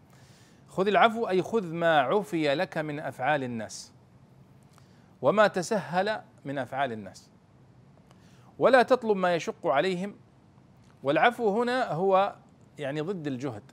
خذ 0.67 0.87
العفو 0.87 1.29
أي 1.29 1.41
خذ 1.41 1.73
ما 1.73 1.99
عفي 1.99 2.55
لك 2.55 2.77
من 2.77 2.99
أفعال 2.99 3.43
الناس. 3.43 3.93
وما 5.21 5.47
تسهل 5.47 6.21
من 6.45 6.57
أفعال 6.57 6.91
الناس. 6.91 7.29
ولا 8.59 8.83
تطلب 8.83 9.17
ما 9.17 9.35
يشق 9.35 9.67
عليهم. 9.67 10.15
والعفو 11.03 11.61
هنا 11.61 11.91
هو 11.91 12.35
يعني 12.77 13.01
ضد 13.01 13.27
الجهد. 13.27 13.63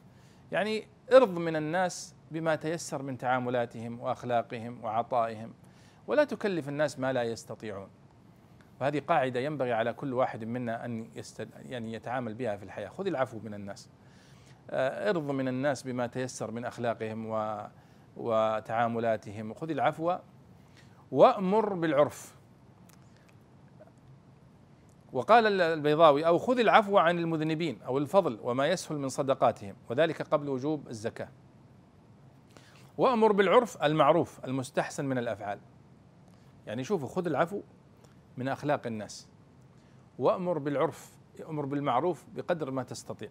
يعني 0.52 0.86
ارض 1.12 1.38
من 1.38 1.56
الناس 1.56 2.14
بما 2.30 2.54
تيسر 2.56 3.02
من 3.02 3.18
تعاملاتهم 3.18 4.00
وأخلاقهم 4.00 4.84
وعطائهم. 4.84 5.54
ولا 6.06 6.24
تكلف 6.24 6.68
الناس 6.68 6.98
ما 6.98 7.12
لا 7.12 7.22
يستطيعون. 7.22 7.88
وهذه 8.80 9.00
قاعدة 9.00 9.40
ينبغي 9.40 9.72
على 9.72 9.92
كل 9.92 10.12
واحد 10.12 10.44
منا 10.44 10.84
أن 10.84 11.10
يست... 11.14 11.48
يعني 11.62 11.92
يتعامل 11.92 12.34
بها 12.34 12.56
في 12.56 12.62
الحياة. 12.62 12.88
خذ 12.88 13.06
العفو 13.06 13.38
من 13.38 13.54
الناس. 13.54 13.88
آه، 14.70 15.10
ارض 15.10 15.30
من 15.30 15.48
الناس 15.48 15.82
بما 15.82 16.06
تيسر 16.06 16.50
من 16.50 16.64
أخلاقهم 16.64 17.26
و... 17.26 17.66
وتعاملاتهم. 18.16 19.50
وخذ 19.50 19.70
العفو 19.70 20.16
وأمر 21.12 21.74
بالعرف. 21.74 22.34
وقال 25.12 25.60
البيضاوي 25.60 26.26
أو 26.26 26.38
خذ 26.38 26.58
العفو 26.58 26.98
عن 26.98 27.18
المذنبين 27.18 27.82
أو 27.82 27.98
الفضل 27.98 28.38
وما 28.42 28.66
يسهل 28.66 28.98
من 28.98 29.08
صدقاتهم. 29.08 29.76
وذلك 29.90 30.22
قبل 30.22 30.48
وجوب 30.48 30.88
الزكاة. 30.88 31.28
وأمر 32.98 33.32
بالعرف 33.32 33.82
المعروف 33.82 34.44
المستحسن 34.44 35.04
من 35.04 35.18
الأفعال. 35.18 35.58
يعني 36.66 36.84
شوفوا 36.84 37.08
خذ 37.08 37.26
العفو 37.26 37.62
من 38.40 38.48
أخلاق 38.48 38.86
الناس. 38.86 39.28
وأمر 40.18 40.58
بالعرف 40.58 41.12
أمر 41.48 41.66
بالمعروف 41.66 42.24
بقدر 42.34 42.70
ما 42.70 42.82
تستطيع. 42.82 43.28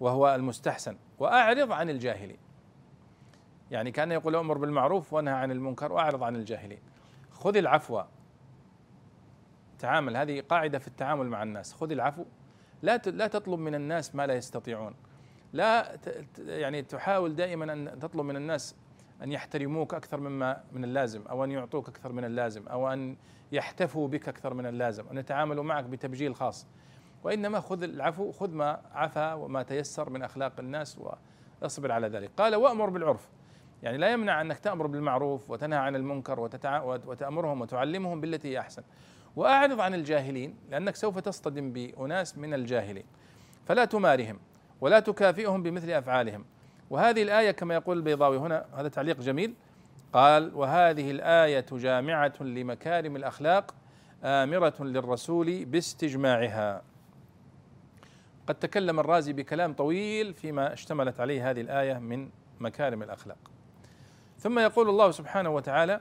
وهو 0.00 0.34
المستحسن. 0.34 0.96
وأعرض 1.18 1.72
عن 1.72 1.90
الجاهلين. 1.90 2.38
يعني 3.70 3.90
كان 3.90 4.12
يقول 4.12 4.36
أمر 4.36 4.58
بالمعروف 4.58 5.12
وأنهى 5.12 5.34
عن 5.34 5.50
المنكر 5.50 5.92
وأعرض 5.92 6.22
عن 6.22 6.36
الجاهلين. 6.36 6.78
خذ 7.30 7.56
العفو. 7.56 8.02
تعامل 9.78 10.16
هذه 10.16 10.40
قاعدة 10.40 10.78
في 10.78 10.88
التعامل 10.88 11.26
مع 11.26 11.42
الناس. 11.42 11.72
خذ 11.72 11.90
العفو. 11.90 12.24
لا 12.82 12.96
لا 12.96 13.26
تطلب 13.26 13.58
من 13.58 13.74
الناس 13.74 14.14
ما 14.14 14.26
لا 14.26 14.34
يستطيعون. 14.34 14.94
لا 15.52 15.98
يعني 16.38 16.82
تحاول 16.82 17.36
دائما 17.36 17.72
أن 17.72 17.98
تطلب 17.98 18.24
من 18.24 18.36
الناس 18.36 18.76
أن 19.22 19.32
يحترموك 19.32 19.94
أكثر 19.94 20.20
مما 20.20 20.64
من 20.72 20.84
اللازم 20.84 21.22
أو 21.22 21.44
أن 21.44 21.50
يعطوك 21.50 21.88
أكثر 21.88 22.12
من 22.12 22.24
اللازم 22.24 22.68
أو 22.68 22.92
أن 22.92 23.16
يحتفوا 23.52 24.08
بك 24.08 24.28
أكثر 24.28 24.54
من 24.54 24.66
اللازم 24.66 25.08
أن 25.08 25.18
يتعاملوا 25.18 25.64
معك 25.64 25.84
بتبجيل 25.84 26.34
خاص. 26.34 26.66
وإنما 27.24 27.60
خذ 27.60 27.82
العفو 27.82 28.32
خذ 28.32 28.50
ما 28.50 28.80
عفا 28.92 29.34
وما 29.34 29.62
تيسر 29.62 30.10
من 30.10 30.22
أخلاق 30.22 30.52
الناس 30.58 31.00
واصبر 31.62 31.92
على 31.92 32.08
ذلك. 32.08 32.30
قال 32.36 32.54
وأمر 32.54 32.90
بالعرف. 32.90 33.28
يعني 33.82 33.98
لا 33.98 34.12
يمنع 34.12 34.40
أنك 34.40 34.58
تأمر 34.58 34.86
بالمعروف 34.86 35.50
وتنهى 35.50 35.78
عن 35.78 35.96
المنكر. 35.96 36.40
وتأمرهم 37.06 37.60
وتعلمهم 37.60 38.20
بالتي 38.20 38.48
هي 38.48 38.60
أحسن. 38.60 38.82
وأعرض 39.36 39.80
عن 39.80 39.94
الجاهلين 39.94 40.56
لأنك 40.70 40.96
سوف 40.96 41.18
تصطدم 41.18 41.72
بأناس 41.72 42.38
من 42.38 42.54
الجاهلين. 42.54 43.04
فلا 43.64 43.84
تمارهم 43.84 44.38
ولا 44.80 45.00
تكافئهم 45.00 45.62
بمثل 45.62 45.90
أفعالهم. 45.90 46.44
وهذه 46.90 47.22
الآية 47.22 47.50
كما 47.50 47.74
يقول 47.74 47.96
البيضاوي 47.96 48.38
هنا 48.38 48.66
هذا 48.74 48.88
تعليق 48.88 49.20
جميل. 49.20 49.54
قال 50.12 50.54
وهذه 50.54 51.10
الآية 51.10 51.66
جامعة 51.72 52.32
لمكارم 52.40 53.16
الأخلاق 53.16 53.74
آمرة 54.24 54.74
للرسول 54.80 55.64
باستجماعها. 55.64 56.82
قد 58.46 58.54
تكلم 58.54 59.00
الرازي 59.00 59.32
بكلام 59.32 59.72
طويل 59.72 60.34
فيما 60.34 60.72
اشتملت 60.72 61.20
عليه 61.20 61.50
هذه 61.50 61.60
الآية 61.60 61.98
من 61.98 62.28
مكارم 62.60 63.02
الأخلاق. 63.02 63.38
ثم 64.38 64.58
يقول 64.58 64.88
الله 64.88 65.10
سبحانه 65.10 65.50
وتعالى 65.50 66.00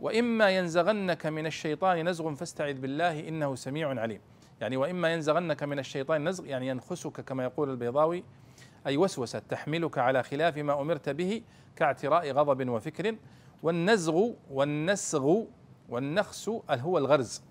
وإما 0.00 0.50
ينزغنك 0.50 1.26
من 1.26 1.46
الشيطان 1.46 2.08
نزغ 2.08 2.34
فاستعذ 2.34 2.74
بالله 2.74 3.28
إنه 3.28 3.54
سميع 3.54 4.00
عليم. 4.00 4.20
يعني 4.60 4.76
وإما 4.76 5.12
ينزغنك 5.12 5.62
من 5.62 5.78
الشيطان 5.78 6.28
نزغ 6.28 6.46
يعني 6.46 6.68
ينخسك 6.68 7.20
كما 7.20 7.44
يقول 7.44 7.70
البيضاوي 7.70 8.24
أي 8.86 8.96
وسوسة 8.96 9.38
تحملك 9.38 9.98
على 9.98 10.22
خلاف 10.22 10.58
ما 10.58 10.80
أمرت 10.80 11.08
به 11.08 11.42
كاعتراء 11.76 12.30
غضب 12.30 12.68
وفكر. 12.68 13.16
والنزغ 13.62 14.28
والنسغ 14.50 15.36
والنخس 15.88 16.48
هو 16.70 16.98
الغرز. 16.98 17.42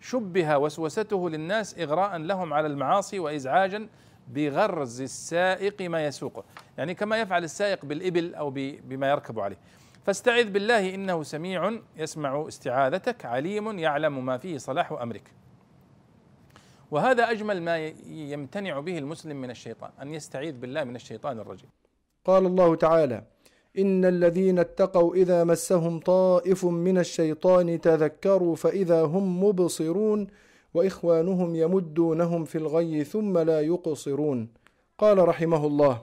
شبه 0.00 0.58
وسوسته 0.58 1.30
للناس 1.30 1.78
إغراء 1.78 2.16
لهم 2.16 2.52
على 2.52 2.66
المعاصي 2.66 3.18
وازعاجا 3.18 3.88
بغرز 4.28 5.00
السائق 5.00 5.82
ما 5.82 6.06
يسوقه. 6.06 6.44
يعني 6.78 6.94
كما 6.94 7.20
يفعل 7.20 7.44
السائق 7.44 7.84
بالإبل 7.84 8.34
أو 8.34 8.50
بما 8.54 9.10
يركب 9.10 9.40
عليه. 9.40 9.56
فاستعذ 10.06 10.50
بالله 10.50 10.94
إنه 10.94 11.22
سميع 11.22 11.78
يسمع 11.96 12.48
استعاذتك 12.48 13.24
عليم 13.24 13.78
يعلم 13.78 14.26
ما 14.26 14.38
فيه 14.38 14.58
صلاح 14.58 14.92
أمرك. 14.92 15.30
وهذا 16.92 17.30
أجمل 17.30 17.62
ما 17.62 17.76
يمتنع 18.06 18.80
به 18.80 18.98
المسلم 18.98 19.36
من 19.36 19.50
الشيطان 19.50 19.90
أن 20.02 20.14
يستعيذ 20.14 20.58
بالله 20.58 20.84
من 20.84 20.96
الشيطان 20.96 21.38
الرجيم. 21.38 21.70
قال 22.24 22.46
الله 22.46 22.74
تعالى 22.76 23.24
إن 23.78 24.04
الذين 24.04 24.58
اتقوا 24.58 25.14
إذا 25.14 25.44
مسهم 25.44 26.00
طائف 26.00 26.64
من 26.64 26.98
الشيطان 26.98 27.80
تذكروا 27.80 28.56
فإذا 28.56 29.02
هم 29.02 29.44
مبصرون 29.44 30.26
وإخوانهم 30.74 31.56
يمدونهم 31.56 32.44
في 32.44 32.58
الغي 32.58 33.04
ثم 33.04 33.38
لا 33.38 33.60
يقصرون. 33.60 34.48
قال 34.98 35.28
رحمه 35.28 35.66
الله 35.66 36.02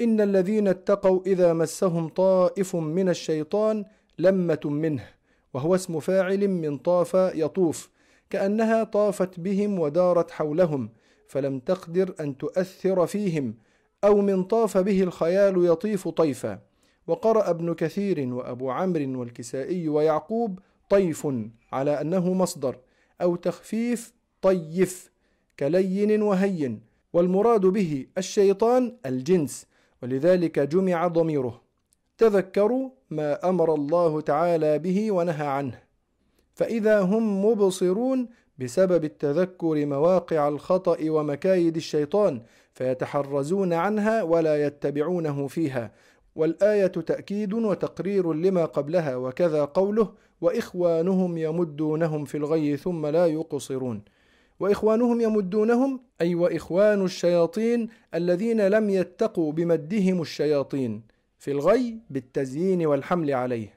إن 0.00 0.20
الذين 0.20 0.68
اتقوا 0.68 1.20
إذا 1.26 1.52
مسهم 1.52 2.08
طائف 2.08 2.76
من 2.76 3.08
الشيطان 3.08 3.84
لمة 4.18 4.60
منه 4.64 5.04
وهو 5.54 5.74
اسم 5.74 6.00
فاعل 6.00 6.48
من 6.48 6.78
طاف 6.78 7.14
يطوف 7.14 7.90
كأنها 8.34 8.84
طافت 8.84 9.40
بهم 9.40 9.78
ودارت 9.78 10.30
حولهم 10.30 10.90
فلم 11.28 11.58
تقدر 11.58 12.14
أن 12.20 12.38
تؤثر 12.38 13.06
فيهم 13.06 13.54
أو 14.04 14.20
من 14.20 14.44
طاف 14.44 14.78
به 14.78 15.02
الخيال 15.02 15.64
يطيف 15.64 16.08
طيفا. 16.08 16.58
وقرأ 17.06 17.50
ابن 17.50 17.74
كثير 17.74 18.34
وأبو 18.34 18.70
عمرو 18.70 19.20
والكسائي 19.20 19.88
ويعقوب 19.88 20.58
طيف 20.90 21.26
على 21.72 22.00
أنه 22.00 22.32
مصدر 22.32 22.76
أو 23.22 23.36
تخفيف 23.36 24.12
طيف 24.42 25.10
كلين 25.58 26.22
وهين. 26.22 26.80
والمراد 27.12 27.60
به 27.66 28.06
الشيطان 28.18 28.96
الجنس 29.06 29.66
ولذلك 30.02 30.58
جمع 30.58 31.06
ضميره. 31.06 31.60
تذكروا 32.18 32.90
ما 33.10 33.48
أمر 33.48 33.74
الله 33.74 34.20
تعالى 34.20 34.78
به 34.78 35.12
ونهى 35.12 35.46
عنه. 35.46 35.83
فإذا 36.54 37.00
هم 37.00 37.44
مبصرون 37.44 38.28
بسبب 38.58 39.04
التذكر 39.04 39.86
مواقع 39.86 40.48
الخطأ 40.48 40.96
ومكايد 41.10 41.76
الشيطان 41.76 42.42
فيتحرزون 42.74 43.72
عنها 43.72 44.22
ولا 44.22 44.66
يتبعونه 44.66 45.46
فيها. 45.46 45.92
والآية 46.36 46.86
تأكيد 46.86 47.52
وتقرير 47.52 48.32
لما 48.32 48.64
قبلها 48.64 49.16
وكذا 49.16 49.64
قوله 49.64 50.12
وإخوانهم 50.40 51.38
يمدونهم 51.38 52.24
في 52.24 52.36
الغي 52.36 52.76
ثم 52.76 53.06
لا 53.06 53.26
يقصرون. 53.26 54.02
وإخوانهم 54.60 55.20
يمدونهم 55.20 56.00
أي 56.20 56.34
وإخوان 56.34 57.04
الشياطين 57.04 57.88
الذين 58.14 58.68
لم 58.68 58.90
يتقوا 58.90 59.52
بمدهم 59.52 60.20
الشياطين 60.20 61.02
في 61.38 61.50
الغي 61.50 61.98
بالتزيين 62.10 62.86
والحمل 62.86 63.30
عليه. 63.30 63.73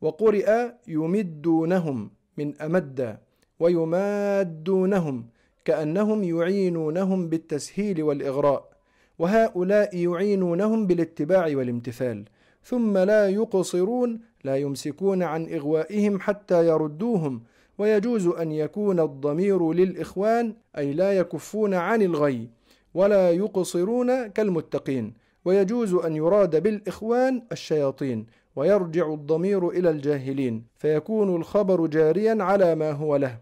وقرئ 0.00 0.70
يمدونهم 0.88 2.10
من 2.38 2.54
أمد 2.60 3.18
ويمادونهم 3.60 5.26
كأنهم 5.64 6.24
يعينونهم 6.24 7.28
بالتسهيل 7.28 8.02
والإغراء 8.02 8.70
وهؤلاء 9.18 9.96
يعينونهم 9.96 10.86
بالاتباع 10.86 11.44
والامتثال 11.56 12.24
ثم 12.64 12.98
لا 12.98 13.28
يقصرون 13.28 14.20
لا 14.44 14.56
يمسكون 14.56 15.22
عن 15.22 15.46
إغوائهم 15.54 16.20
حتى 16.20 16.66
يردوهم 16.66 17.42
ويجوز 17.78 18.26
أن 18.26 18.52
يكون 18.52 19.00
الضمير 19.00 19.72
للإخوان 19.72 20.54
أي 20.78 20.92
لا 20.92 21.12
يكفون 21.12 21.74
عن 21.74 22.02
الغي 22.02 22.48
ولا 22.94 23.30
يقصرون 23.30 24.26
كالمتقين 24.26 25.14
ويجوز 25.44 25.94
أن 25.94 26.16
يراد 26.16 26.62
بالإخوان 26.62 27.42
الشياطين. 27.52 28.26
ويرجع 28.56 29.12
الضمير 29.14 29.68
إلى 29.68 29.90
الجاهلين 29.90 30.66
فيكون 30.76 31.36
الخبر 31.36 31.86
جاريا 31.86 32.36
على 32.40 32.74
ما 32.74 32.90
هو 32.90 33.16
له. 33.16 33.38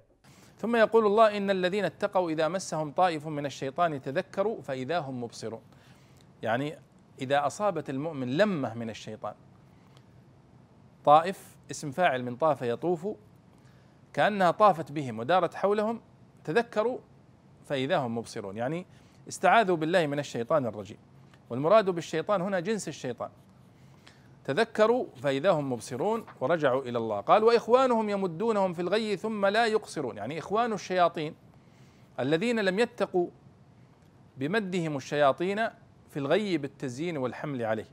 ثم 0.58 0.76
يقول 0.76 1.06
الله 1.06 1.36
إن 1.36 1.50
الذين 1.50 1.84
اتقوا 1.84 2.30
إذا 2.30 2.48
مسهم 2.48 2.92
طائف 2.92 3.26
من 3.26 3.46
الشيطان 3.46 4.02
تذكروا 4.02 4.62
فإذا 4.62 4.98
هم 4.98 5.22
مبصرون. 5.22 5.60
يعني 6.42 6.78
إذا 7.20 7.46
أصابت 7.46 7.90
المؤمن 7.90 8.36
لمة 8.36 8.74
من 8.74 8.90
الشيطان 8.90 9.34
طائف 11.04 11.56
اسم 11.70 11.90
فاعل 11.90 12.22
من 12.22 12.36
طاف 12.36 12.62
يطوف 12.62 13.08
كأنها 14.12 14.50
طافت 14.50 14.92
بهم 14.92 15.18
ودارت 15.18 15.54
حولهم 15.54 16.00
تذكروا 16.44 16.98
فإذا 17.64 17.96
هم 17.96 18.18
مبصرون. 18.18 18.56
يعني 18.56 18.86
استعاذوا 19.28 19.76
بالله 19.76 20.06
من 20.06 20.18
الشيطان 20.18 20.66
الرجيم. 20.66 20.98
والمراد 21.50 21.90
بالشيطان 21.90 22.42
هنا 22.42 22.60
جنس 22.60 22.88
الشيطان. 22.88 23.30
تذكروا 24.48 25.06
فإذا 25.22 25.50
هم 25.50 25.72
مبصرون 25.72 26.24
ورجعوا 26.40 26.82
إلى 26.82 26.98
الله. 26.98 27.20
قال 27.20 27.44
وإخوانهم 27.44 28.10
يمدونهم 28.10 28.72
في 28.72 28.82
الغي 28.82 29.16
ثم 29.16 29.46
لا 29.46 29.66
يقصرون. 29.66 30.16
يعني 30.16 30.38
إخوان 30.38 30.72
الشياطين 30.72 31.34
الذين 32.20 32.60
لم 32.60 32.78
يتقوا 32.78 33.28
بمدهم 34.36 34.96
الشياطين 34.96 35.68
في 36.10 36.16
الغي 36.16 36.58
بالتزيين 36.58 37.16
والحمل 37.16 37.64
عليه. 37.64 37.86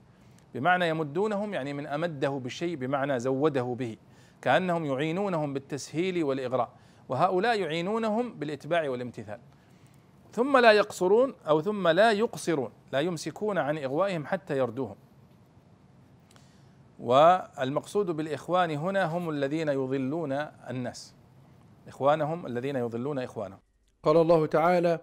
بمعنى 0.54 0.89
يمدونهم 0.89 1.54
يعني 1.54 1.74
من 1.74 1.88
أمده 1.88 2.30
بشيء 2.30 2.76
بمعنى 2.76 3.20
زوده 3.20 3.76
به. 3.80 3.98
كأنهم 4.41 4.86
يعينونهم 4.86 5.54
بالتسهيل 5.54 6.24
والإغراء. 6.24 6.70
وهؤلاء 7.10 7.60
يعينونهم 7.60 8.34
بالإتباع 8.34 8.89
والامتثال. 8.89 9.39
ثم 10.32 10.58
لا 10.58 10.72
يقصرون 10.72 11.34
أو 11.48 11.62
ثم 11.62 11.88
لا 11.88 12.12
يقصرون 12.12 12.72
لا 12.91 13.00
يمسكون 13.00 13.58
عن 13.58 13.78
إغوائهم 13.78 14.26
حتى 14.26 14.58
يردوهم. 14.58 14.96
والمقصود 16.99 18.05
بالإخوان 18.05 18.71
هنا 18.71 19.05
هم 19.05 19.29
الذين 19.29 19.69
يضلون 19.69 20.31
الناس. 20.69 21.13
إخوانهم 21.88 22.45
الذين 22.45 22.75
يضلون 22.75 23.19
إخوانهم. 23.19 23.60
قال 24.03 24.17
الله 24.17 24.45
تعالى 24.45 24.99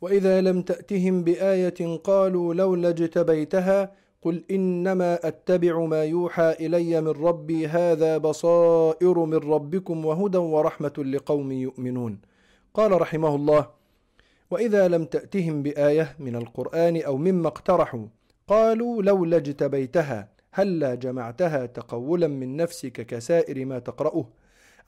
وإذا 0.00 0.40
لم 0.40 0.62
تأتهم 0.62 1.24
بآية 1.24 1.96
قالوا 2.04 2.54
لولا 2.54 2.88
اجتبيتها 2.88 3.92
قل 4.22 4.44
إنما 4.50 5.28
أتبع 5.28 5.84
ما 5.84 6.04
يوحى 6.04 6.50
إلي 6.60 7.00
من 7.00 7.08
ربي 7.08 7.68
هذا 7.68 8.18
بصائر 8.18 9.18
من 9.18 9.36
ربكم 9.36 10.06
وهدى 10.06 10.38
ورحمة 10.38 10.92
لقوم 10.98 11.52
يؤمنون. 11.52 12.20
قال 12.74 13.00
رحمه 13.00 13.34
الله 13.34 13.70
وإذا 14.50 14.88
لم 14.88 15.04
تأتهم 15.04 15.62
بآية 15.62 16.16
من 16.18 16.36
القرآن 16.36 17.02
أو 17.02 17.16
مما 17.16 17.48
اقترحوا 17.48 18.06
قالوا 18.48 19.02
لولا 19.02 19.36
اجتبيتها. 19.36 20.28
هلا 20.52 20.94
جمعتها 20.94 21.66
تقولا 21.66 22.26
من 22.28 22.56
نفسك 22.56 22.92
كسائر 23.06 23.64
ما 23.64 23.78
تقرأه 23.78 24.28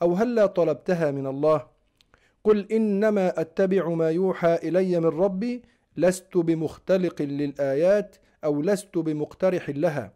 أو 0.01 0.13
هلا 0.13 0.45
طلبتها 0.45 1.11
من 1.11 1.27
الله. 1.27 1.65
قل 2.43 2.71
إنما 2.71 3.41
أتبع 3.41 3.89
ما 3.89 4.09
يوحى 4.09 4.55
إلي 4.55 4.99
من 4.99 5.05
ربي 5.05 5.63
لست 5.97 6.37
بمختلق 6.37 7.21
للآيات 7.21 8.15
أو 8.43 8.61
لست 8.61 8.97
بمقترح 8.97 9.69
لها. 9.69 10.13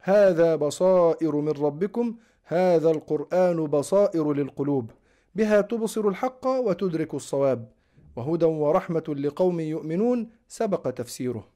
هذا 0.00 0.56
بصائر 0.56 1.36
من 1.36 1.52
ربكم 1.52 2.16
هذا 2.44 2.90
القرآن 2.90 3.66
بصائر 3.66 4.32
للقلوب. 4.32 4.90
بها 5.34 5.60
تبصر 5.60 6.08
الحق 6.08 6.46
وتدرك 6.46 7.14
الصواب. 7.14 7.68
وهدى 8.16 8.44
ورحمة 8.44 9.14
لقوم 9.18 9.60
يؤمنون 9.60 10.28
سبق 10.48 10.90
تفسيره. 10.90 11.51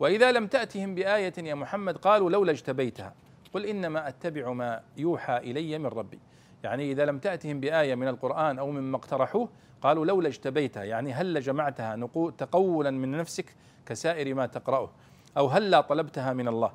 وإذا 0.00 0.32
لم 0.32 0.46
تأتهم 0.46 0.94
بآية 0.94 1.32
يا 1.38 1.54
محمد 1.54 1.96
قالوا 1.96 2.30
لولا 2.30 2.52
اجتبيتها. 2.52 3.14
قل 3.54 3.66
إنما 3.66 4.08
أتبع 4.08 4.52
ما 4.52 4.80
يوحى 4.96 5.36
إلي 5.36 5.78
من 5.78 5.86
ربي. 5.86 6.18
يعني 6.64 6.92
إذا 6.92 7.04
لم 7.04 7.18
تأتهم 7.18 7.60
بآية 7.60 7.94
من 7.94 8.08
القرآن 8.08 8.58
أو 8.58 8.70
مما 8.70 8.96
اقترحوه 8.96 9.48
قالوا 9.82 10.06
لولا 10.06 10.28
اجتبيتها. 10.28 10.84
يعني 10.84 11.12
هل 11.12 11.40
جمعتها 11.40 12.08
تقولا 12.38 12.90
من 12.90 13.10
نفسك 13.10 13.54
كسائر 13.86 14.34
ما 14.34 14.46
تقرأه؟ 14.46 14.90
أو 15.36 15.46
هلا 15.46 15.80
طلبتها 15.80 16.32
من 16.32 16.48
الله؟ 16.48 16.72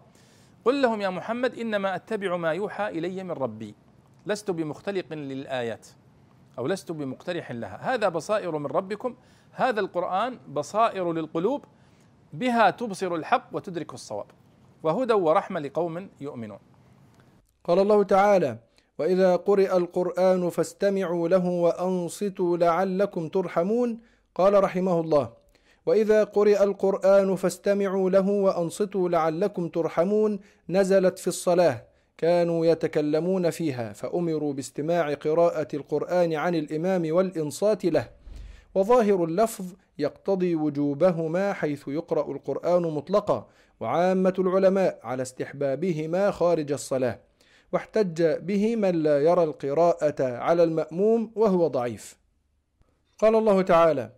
قل 0.66 0.82
لهم 0.82 1.02
يا 1.02 1.10
محمد 1.10 1.60
إنما 1.60 1.96
أتبع 1.96 2.38
ما 2.38 2.52
يوحى 2.52 2.88
إلي 2.88 3.24
من 3.24 3.32
ربي. 3.32 3.76
لست 4.26 4.52
بمختلق 4.52 5.14
للآيات 5.14 5.88
أو 6.58 6.68
لست 6.68 6.92
بمقترح 6.92 7.52
لها. 7.52 7.94
هذا 7.94 8.10
بصائر 8.10 8.58
من 8.58 8.66
ربكم. 8.66 9.16
هذا 9.52 9.80
القرآن 9.80 10.40
بصائر 10.48 11.14
للقلوب. 11.14 11.66
بها 12.34 12.70
تبصر 12.70 13.16
الحق 13.16 13.50
وتدرك 13.52 13.94
الصواب. 13.94 14.26
وهدى 14.84 15.14
ورحمة 15.14 15.60
لقوم 15.60 16.10
يؤمنون. 16.22 16.60
قال 17.64 17.80
الله 17.80 18.04
تعالى 18.04 18.58
وإذا 19.00 19.36
قرئ 19.36 19.78
القرآن 19.78 20.50
فاستمعوا 20.50 21.28
له 21.28 21.46
وأنصتوا 21.46 22.58
لعلكم 22.58 23.28
ترحمون. 23.28 24.00
قال 24.36 24.64
رحمه 24.64 25.00
الله 25.00 25.30
وإذا 25.86 26.24
قرئ 26.24 26.64
القرآن 26.64 27.36
فاستمعوا 27.36 28.10
له 28.10 28.30
وأنصتوا 28.30 29.10
لعلكم 29.10 29.70
ترحمون. 29.70 30.40
نزلت 30.70 31.20
في 31.20 31.28
الصلاة 31.28 31.84
كانوا 32.18 32.66
يتكلمون 32.66 33.50
فيها 33.50 33.94
فأمروا 33.94 34.54
باستماع 34.54 35.14
قراءة 35.14 35.68
القرآن 35.74 36.34
عن 36.34 36.56
الإمام 36.56 37.14
والإنصات 37.16 37.86
له. 37.86 38.23
وظاهر 38.76 39.24
اللفظ 39.24 39.66
يقتضي 40.00 40.56
وجوبهما 40.56 41.54
حيث 41.54 41.88
يقرأ 41.88 42.32
القرآن 42.32 42.82
مطلقا 42.82 43.48
وعامة 43.80 44.34
العلماء 44.40 45.00
على 45.04 45.22
استحبابهما 45.22 46.32
خارج 46.32 46.72
الصلاة 46.72 47.20
واحتج 47.74 48.24
به 48.24 48.76
من 48.76 48.96
لا 48.96 49.22
يرى 49.22 49.44
القراءة 49.44 50.24
على 50.24 50.64
المأموم 50.64 51.32
وهو 51.36 51.68
ضعيف. 51.68 52.18
قال 53.20 53.36
الله 53.36 53.62
تعالى: 53.62 54.12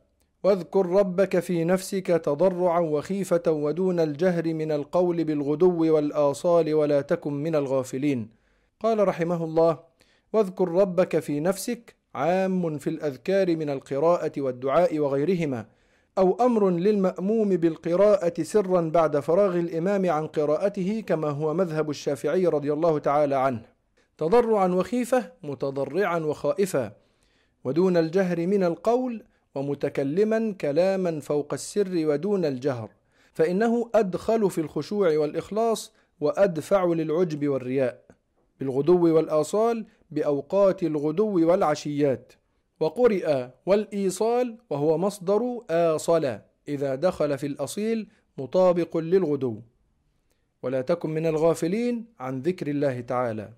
واذكر 0.43 0.85
ربك 0.85 1.39
في 1.39 1.63
نفسك 1.63 2.07
تضرعا 2.07 2.79
وخيفة 2.79 3.51
ودون 3.51 3.99
الجهر 3.99 4.53
من 4.53 4.71
القول 4.71 5.23
بالغدو 5.23 5.95
والآصال 5.95 6.73
ولا 6.73 7.01
تكن 7.01 7.33
من 7.33 7.55
الغافلين. 7.55 8.29
قال 8.79 9.07
رحمه 9.07 9.43
الله: 9.43 9.79
واذكر 10.33 10.67
ربك 10.67 11.19
في 11.19 11.39
نفسك 11.39 11.95
عام 12.15 12.77
في 12.77 12.89
الأذكار 12.89 13.55
من 13.55 13.69
القراءة 13.69 14.31
والدعاء 14.37 14.99
وغيرهما، 14.99 15.65
أو 16.17 16.37
أمر 16.41 16.69
للمأموم 16.69 17.49
بالقراءة 17.49 18.43
سرا 18.43 18.81
بعد 18.81 19.19
فراغ 19.19 19.59
الإمام 19.59 20.09
عن 20.09 20.27
قراءته 20.27 21.03
كما 21.07 21.29
هو 21.29 21.53
مذهب 21.53 21.89
الشافعي 21.89 22.47
رضي 22.47 22.73
الله 22.73 22.99
تعالى 22.99 23.35
عنه. 23.35 23.61
تضرعا 24.17 24.67
وخيفة 24.67 25.31
متضرعا 25.43 26.19
وخائفا 26.19 26.91
ودون 27.63 27.97
الجهر 27.97 28.47
من 28.47 28.63
القول 28.63 29.23
ومتكلما 29.55 30.55
كلاما 30.61 31.19
فوق 31.19 31.53
السر 31.53 31.91
ودون 31.95 32.45
الجهر. 32.45 32.89
فإنه 33.33 33.89
أدخل 33.95 34.49
في 34.49 34.61
الخشوع 34.61 35.17
والإخلاص 35.17 35.93
وأدفع 36.19 36.85
للعجب 36.85 37.47
والرياء. 37.47 38.01
بالغدو 38.59 39.15
والآصال 39.15 39.85
بأوقات 40.15 40.83
الغدو 40.83 41.49
والعشيات 41.49 42.33
وقرئ 42.79 43.47
والإيصال 43.65 44.57
وهو 44.69 44.97
مصدر 44.97 45.41
آصل 45.69 46.39
إذا 46.67 46.95
دخل 46.95 47.37
في 47.37 47.47
الأصيل 47.47 48.07
مطابق 48.37 48.97
للغدو. 48.97 49.61
ولا 50.63 50.81
تكن 50.81 51.09
من 51.09 51.25
الغافلين 51.25 52.05
عن 52.19 52.41
ذكر 52.41 52.67
الله 52.67 53.01
تعالى. 53.01 53.49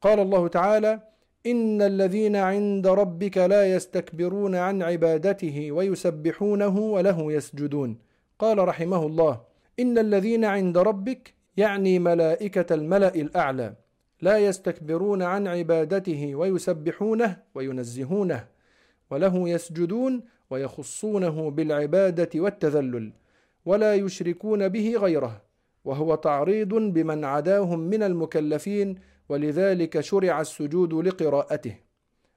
قال 0.00 0.18
الله 0.20 0.48
تعالى 0.48 1.00
إن 1.46 1.82
الذين 1.82 2.36
عند 2.36 2.86
ربك 2.86 3.38
لا 3.38 3.74
يستكبرون 3.74 4.54
عن 4.54 4.82
عبادته 4.82 5.72
ويسبحونه 5.72 6.78
وله 6.78 7.32
يسجدون. 7.32 7.98
قال 8.38 8.68
رحمه 8.68 9.06
الله 9.06 9.40
إن 9.80 9.98
الذين 9.98 10.44
عند 10.44 10.78
ربك 10.78 11.34
يعني 11.56 11.98
ملائكة 11.98 12.74
الملأ 12.74 13.14
الأعلى. 13.14 13.74
لا 14.24 14.38
يستكبرون 14.38 15.22
عن 15.22 15.46
عبادته 15.46 16.34
ويسبحونه 16.34 17.36
وينزهونه 17.54 18.46
وله 19.10 19.48
يسجدون 19.48 20.22
ويخصونه 20.50 21.50
بالعبادة 21.50 22.30
والتذلل 22.40 23.12
ولا 23.66 23.94
يشركون 23.94 24.68
به 24.68 24.96
غيره 24.96 25.42
وهو 25.84 26.14
تعريض 26.14 26.74
بمن 26.74 27.24
عداهم 27.24 27.78
من 27.80 28.02
المكلفين 28.02 28.98
ولذلك 29.28 30.00
شرع 30.00 30.40
السجود 30.40 30.94
لقراءته. 30.94 31.76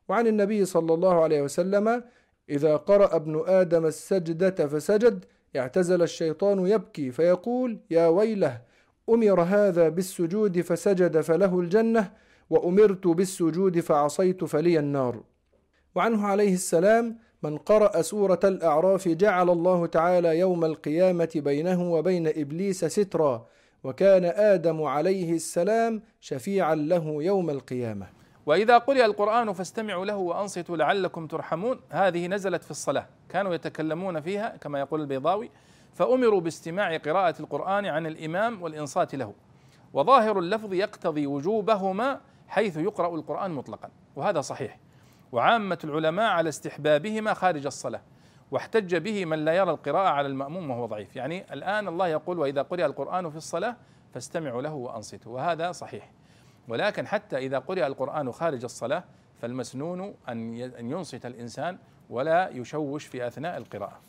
وعن 0.09 0.27
النبي 0.27 0.65
صلى 0.65 0.93
الله 0.93 1.23
عليه 1.23 1.41
وسلم 1.41 2.03
إذا 2.49 2.75
قرأ 2.75 3.15
ابن 3.15 3.43
آدم 3.47 3.85
السجدة 3.85 4.67
فسجد 4.67 5.25
اعتزل 5.55 6.01
الشيطان 6.01 6.67
يبكي 6.67 7.11
فيقول 7.11 7.79
يا 7.91 8.07
ويله 8.07 8.61
أمر 9.09 9.41
هذا 9.41 9.89
بالسجود 9.89 10.61
فسجد 10.61 11.21
فله 11.21 11.59
الجنة 11.59 12.11
وأمرت 12.49 13.07
بالسجود 13.07 13.79
فعصيت 13.79 14.43
فلي 14.43 14.79
النار. 14.79 15.23
وعنه 15.95 16.27
عليه 16.27 16.53
السلام 16.53 17.17
من 17.43 17.57
قرأ 17.57 18.01
سورة 18.01 18.39
الأعراف 18.43 19.07
جعل 19.07 19.49
الله 19.49 19.85
تعالى 19.85 20.39
يوم 20.39 20.65
القيامة 20.65 21.29
بينه 21.35 21.91
وبين 21.93 22.27
إبليس 22.27 22.85
سترا 22.85 23.45
وكان 23.83 24.25
آدم 24.25 24.83
عليه 24.83 25.33
السلام 25.33 26.01
شفيعا 26.19 26.75
له 26.75 27.23
يوم 27.23 27.49
القيامة. 27.49 28.07
وإذا 28.45 28.77
قرئ 28.77 29.05
القرآن 29.05 29.53
فاستمعوا 29.53 30.05
له 30.05 30.17
وأنصتوا 30.17 30.77
لعلكم 30.77 31.27
ترحمون 31.27 31.79
هذه 31.89 32.27
نزلت 32.27 32.63
في 32.63 32.71
الصلاة. 32.71 33.07
كانوا 33.29 33.53
يتكلمون 33.53 34.21
فيها 34.21 34.57
كما 34.57 34.79
يقول 34.79 35.01
البيضاوي 35.01 35.49
فأمروا 35.97 36.41
باستماع 36.41 36.97
قراءة 36.97 37.35
القرآن 37.39 37.85
عن 37.85 38.05
الإمام 38.05 38.61
والإنصات 38.61 39.15
له. 39.15 39.33
وظاهر 39.93 40.39
اللفظ 40.39 40.73
يقتضي 40.73 41.27
وجوبهما 41.27 42.21
حيث 42.47 42.77
يقرأ 42.77 43.15
القرآن 43.15 43.51
مطلقا 43.51 43.89
وهذا 44.15 44.41
صحيح. 44.41 44.79
وعامة 45.31 45.79
العلماء 45.83 46.31
على 46.31 46.49
استحبابهما 46.49 47.33
خارج 47.33 47.65
الصلاة 47.65 48.01
واحتج 48.51 48.95
به 48.95 49.25
من 49.25 49.45
لا 49.45 49.53
يرى 49.53 49.71
القراءة 49.71 50.09
على 50.09 50.27
المأموم 50.27 50.69
وهو 50.71 50.85
ضعيف. 50.85 51.15
يعني 51.15 51.53
الآن 51.53 51.87
الله 51.87 52.07
يقول 52.07 52.39
وإذا 52.39 52.61
قرئ 52.61 52.85
القرآن 52.85 53.29
في 53.29 53.37
الصلاة 53.37 53.75
فاستمعوا 54.13 54.61
له 54.61 54.73
وأنصتوا. 54.73 55.35
وهذا 55.35 55.71
صحيح. 55.71 56.11
ولكن 56.67 57.07
حتى 57.07 57.37
إذا 57.37 57.59
قرئ 57.59 57.87
القرآن 57.87 58.31
خارج 58.31 58.63
الصلاة 58.63 59.03
فالمسنون 59.41 60.15
أن 60.29 60.91
ينصت 60.91 61.25
الإنسان 61.25 61.77
ولا 62.09 62.49
يشوش 62.49 63.05
في 63.05 63.27
أثناء 63.27 63.57
القراءة. 63.57 63.99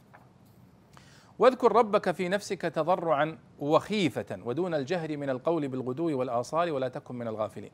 واذكر 1.39 1.73
ربك 1.73 2.11
في 2.11 2.29
نفسك 2.29 2.63
تضرعا 2.63 3.39
وخيفة 3.59 4.39
ودون 4.45 4.75
الجهر 4.75 5.17
من 5.17 5.31
القول 5.31 5.69
بالغدو 5.69 6.19
والآصال 6.19 6.71
ولا 6.71 6.89
تكن 6.89 7.15
من 7.15 7.29
الغافلين. 7.29 7.71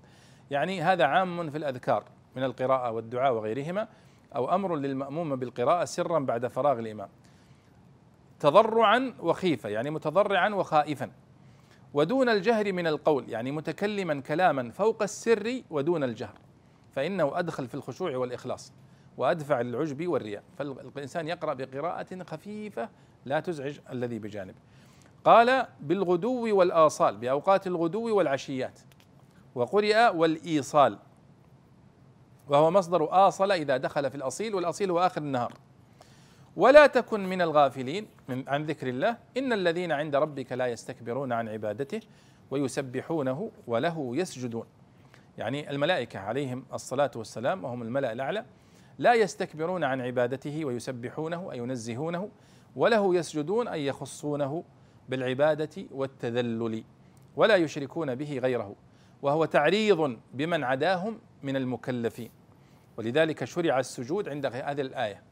يعني 0.50 0.82
هذا 0.82 1.04
عام 1.04 1.50
في 1.50 1.58
الأذكار 1.58 2.04
من 2.36 2.44
القراءة 2.44 2.90
والدعاء 2.90 3.32
وغيرهما 3.32 3.88
أو 4.36 4.54
أمر 4.54 4.76
للمأموم 4.76 5.36
بالقراءة 5.36 5.84
سرا 5.84 6.18
بعد 6.18 6.46
فراغ 6.46 6.78
الإمام. 6.78 7.08
تضرعا 8.40 9.14
وخيفة 9.20 9.68
يعني 9.68 9.90
متضرعا 9.90 10.48
وخائفا. 10.48 11.10
ودون 11.94 12.28
الجهر 12.28 12.72
من 12.72 12.86
القول 12.86 13.30
يعني 13.30 13.52
متكلما 13.52 14.20
كلاما 14.20 14.70
فوق 14.70 15.02
السر 15.02 15.62
ودون 15.70 16.04
الجهر. 16.04 16.38
فإنه 16.92 17.38
أدخل 17.38 17.68
في 17.68 17.74
الخشوع 17.74 18.16
والإخلاص 18.16 18.72
وأدفع 19.16 19.60
للعجب 19.60 20.08
والرياء. 20.08 20.42
فالإنسان 20.58 21.28
يقرأ 21.28 21.54
بقراءة 21.54 22.22
خفيفة 22.22 22.88
لا 23.25 23.41
تزعج 23.41 23.79
الذي 23.93 24.18
بجانبه 24.18 24.59
قال 25.25 25.66
بالغدو 25.81 26.57
والآصال 26.57 27.16
بأوقات 27.16 27.66
الغدو 27.66 28.16
والعشيات. 28.16 28.81
وقرئ 29.55 30.16
والإيصال. 30.16 30.99
وهو 32.49 32.70
مصدر 32.70 33.29
آصل 33.29 33.53
إذا 33.53 33.77
دخل 33.77 34.11
في 34.11 34.16
الأصيل 34.16 34.55
والأصيل 34.55 34.91
هو 34.91 34.99
آخر 34.99 35.22
النهار. 35.22 35.53
ولا 36.57 36.87
تكن 36.87 37.27
من 37.27 37.43
الغافلين 37.43 38.07
من 38.29 38.45
عن 38.49 38.64
ذكر 38.64 38.89
الله 38.89 39.16
إن 39.37 39.53
الذين 39.53 39.93
عند 39.93 40.16
ربك 40.16 40.53
لا 40.53 40.66
يستكبرون 40.66 41.33
عن 41.33 41.49
عبادته 41.49 42.01
ويسبحونه 42.51 43.51
وله 43.66 44.16
يسجدون. 44.16 44.66
يعني 45.39 45.70
الملائكة 45.70 46.18
عليهم 46.18 46.64
الصلاة 46.72 47.11
والسلام 47.16 47.64
وهم 47.64 47.83
الملأ 47.83 48.12
الأعلى 48.12 48.45
لا 48.99 49.14
يستكبرون 49.14 49.85
عن 49.85 50.01
عبادته 50.01 50.64
ويسبحونه 50.64 51.53
أي 51.53 51.59
ينزهونه. 51.59 52.29
وله 52.77 53.14
يسجدون 53.14 53.68
أي 53.68 53.87
يخصونه 53.87 54.64
بالعبادة 55.09 55.85
والتذلل 55.91 56.85
ولا 57.37 57.57
يشركون 57.57 58.14
به 58.14 58.39
غيره 58.39 58.75
وهو 59.22 59.45
تعريض 59.45 60.18
بمن 60.35 60.64
عداهم 60.64 61.18
من 61.43 61.57
المكلفين. 61.57 62.31
ولذلك 62.97 63.45
شرع 63.45 63.79
السجود 63.79 64.29
عند 64.29 64.47
هذه 64.47 64.81
الآية. 64.81 65.22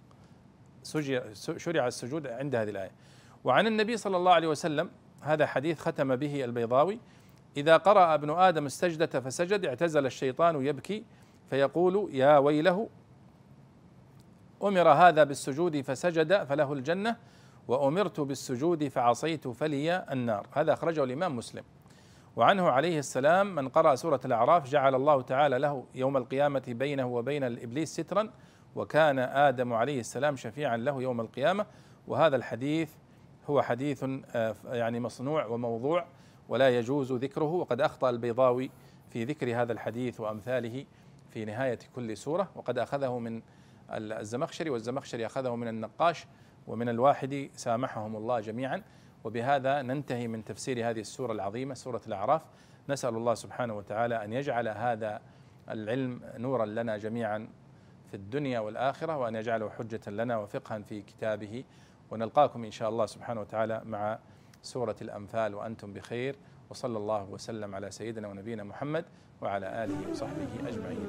شرع 1.57 1.87
السجود 1.87 2.27
عند 2.27 2.55
هذه 2.55 2.71
الآية. 2.71 2.91
وعن 3.45 3.67
النبي 3.67 3.97
صلى 3.97 4.17
الله 4.17 4.33
عليه 4.33 4.49
وسلم 4.49 4.91
هذا 5.21 5.47
حديث 5.47 5.81
ختم 5.81 6.17
به 6.17 6.45
البيضاوي 6.45 6.99
إذا 7.57 7.77
قرأ 7.77 8.15
ابن 8.15 8.31
آدم 8.31 8.67
السجدة 8.67 9.21
فسجد 9.21 9.65
اعتزل 9.65 10.07
الشيطان 10.07 10.67
يبكي 10.67 11.05
فيقول 11.51 12.09
يا 12.15 12.39
ويله 12.39 12.89
أمر 14.65 14.89
هذا 14.89 15.25
بالسجود 15.25 15.81
فسجد 15.81 16.45
فله 16.45 16.73
الجنة 16.73 17.17
وأمرت 17.69 18.21
بالسجود 18.21 18.89
فعصيت 18.89 19.49
فلي 19.49 20.05
النار. 20.11 20.47
هذا 20.53 20.73
أخرجه 20.73 21.05
الإمام 21.05 21.37
مسلم. 21.37 21.63
وعنه 22.37 22.69
عليه 22.69 22.99
السلام 22.99 23.55
من 23.55 23.69
قرأ 23.69 23.95
سورة 23.95 24.21
الأعراف 24.25 24.71
جعل 24.71 24.95
الله 24.95 25.23
تعالى 25.23 25.59
له 25.59 25.85
يوم 25.95 26.17
القيامة 26.17 26.63
بينه 26.69 27.07
وبين 27.07 27.45
الإبليس 27.45 27.93
سترا 27.93 28.31
وكان 28.77 29.19
آدم 29.19 29.73
عليه 29.73 30.01
السلام 30.01 30.37
شفيعا 30.37 30.77
له 30.77 31.03
يوم 31.03 31.21
القيامة. 31.21 31.67
وهذا 32.09 32.37
الحديث 32.37 32.91
هو 33.51 33.63
حديث 33.63 34.05
آه، 34.35 34.55
يعني 34.73 35.01
مصنوع 35.01 35.47
وموضوع 35.47 36.05
ولا 36.49 36.79
يجوز 36.79 37.13
ذكره. 37.13 37.53
وقد 37.53 37.81
أخطأ 37.81 38.11
البيضاوي 38.11 38.71
في 39.11 39.25
ذكر 39.25 39.63
هذا 39.63 39.73
الحديث 39.73 40.21
وأمثاله 40.21 40.85
في 41.31 41.45
نهاية 41.45 41.79
كل 41.97 42.17
سورة 42.17 42.49
وقد 42.57 42.79
أخذه 42.79 43.19
من 43.19 43.43
الزمخشري 43.97 44.71
والزمخشري 44.71 45.27
أخذه 45.27 45.57
من 45.57 45.69
النقاش 45.69 46.27
ومن 46.67 46.89
الواحد 46.89 47.51
سامحهم 47.55 48.17
الله 48.17 48.41
جميعا. 48.41 48.83
وبهذا 49.25 49.83
ننتهي 49.83 50.29
من 50.29 50.45
تفسير 50.45 50.91
هذه 50.91 51.01
السورة 51.01 51.33
العظيمة 51.33 51.75
سورة 51.75 52.01
الأعراف. 52.07 52.43
نسأل 52.89 53.17
الله 53.17 53.35
سبحانه 53.35 53.75
وتعالى 53.75 54.25
أن 54.25 54.33
يجعل 54.33 54.69
هذا 54.69 55.21
العلم 55.71 56.21
نورا 56.37 56.67
لنا 56.67 56.97
جميعا 56.97 57.49
في 58.11 58.15
الدنيا 58.15 58.61
والآخرة 58.61 59.17
وأن 59.17 59.35
يجعله 59.35 59.71
حجة 59.71 60.11
لنا 60.11 60.37
وفقها 60.37 60.79
في 60.79 61.03
كتابه. 61.03 61.65
ونلقاكم 62.11 62.65
إن 62.65 62.71
شاء 62.71 62.89
الله 62.89 63.07
سبحانه 63.07 63.41
وتعالى 63.41 63.83
مع 63.85 64.19
سورة 64.63 64.97
الأنفال 65.03 65.55
وأنتم 65.55 65.93
بخير. 65.93 66.37
وصلى 66.71 66.99
الله 66.99 67.31
وسلم 67.31 67.75
على 67.75 67.91
سيدنا 67.91 68.29
ونبينا 68.29 68.65
محمد 68.65 69.05
وعلى 69.41 69.85
آله 69.85 70.11
وصحبه 70.11 70.69
أجمعين. 70.69 71.07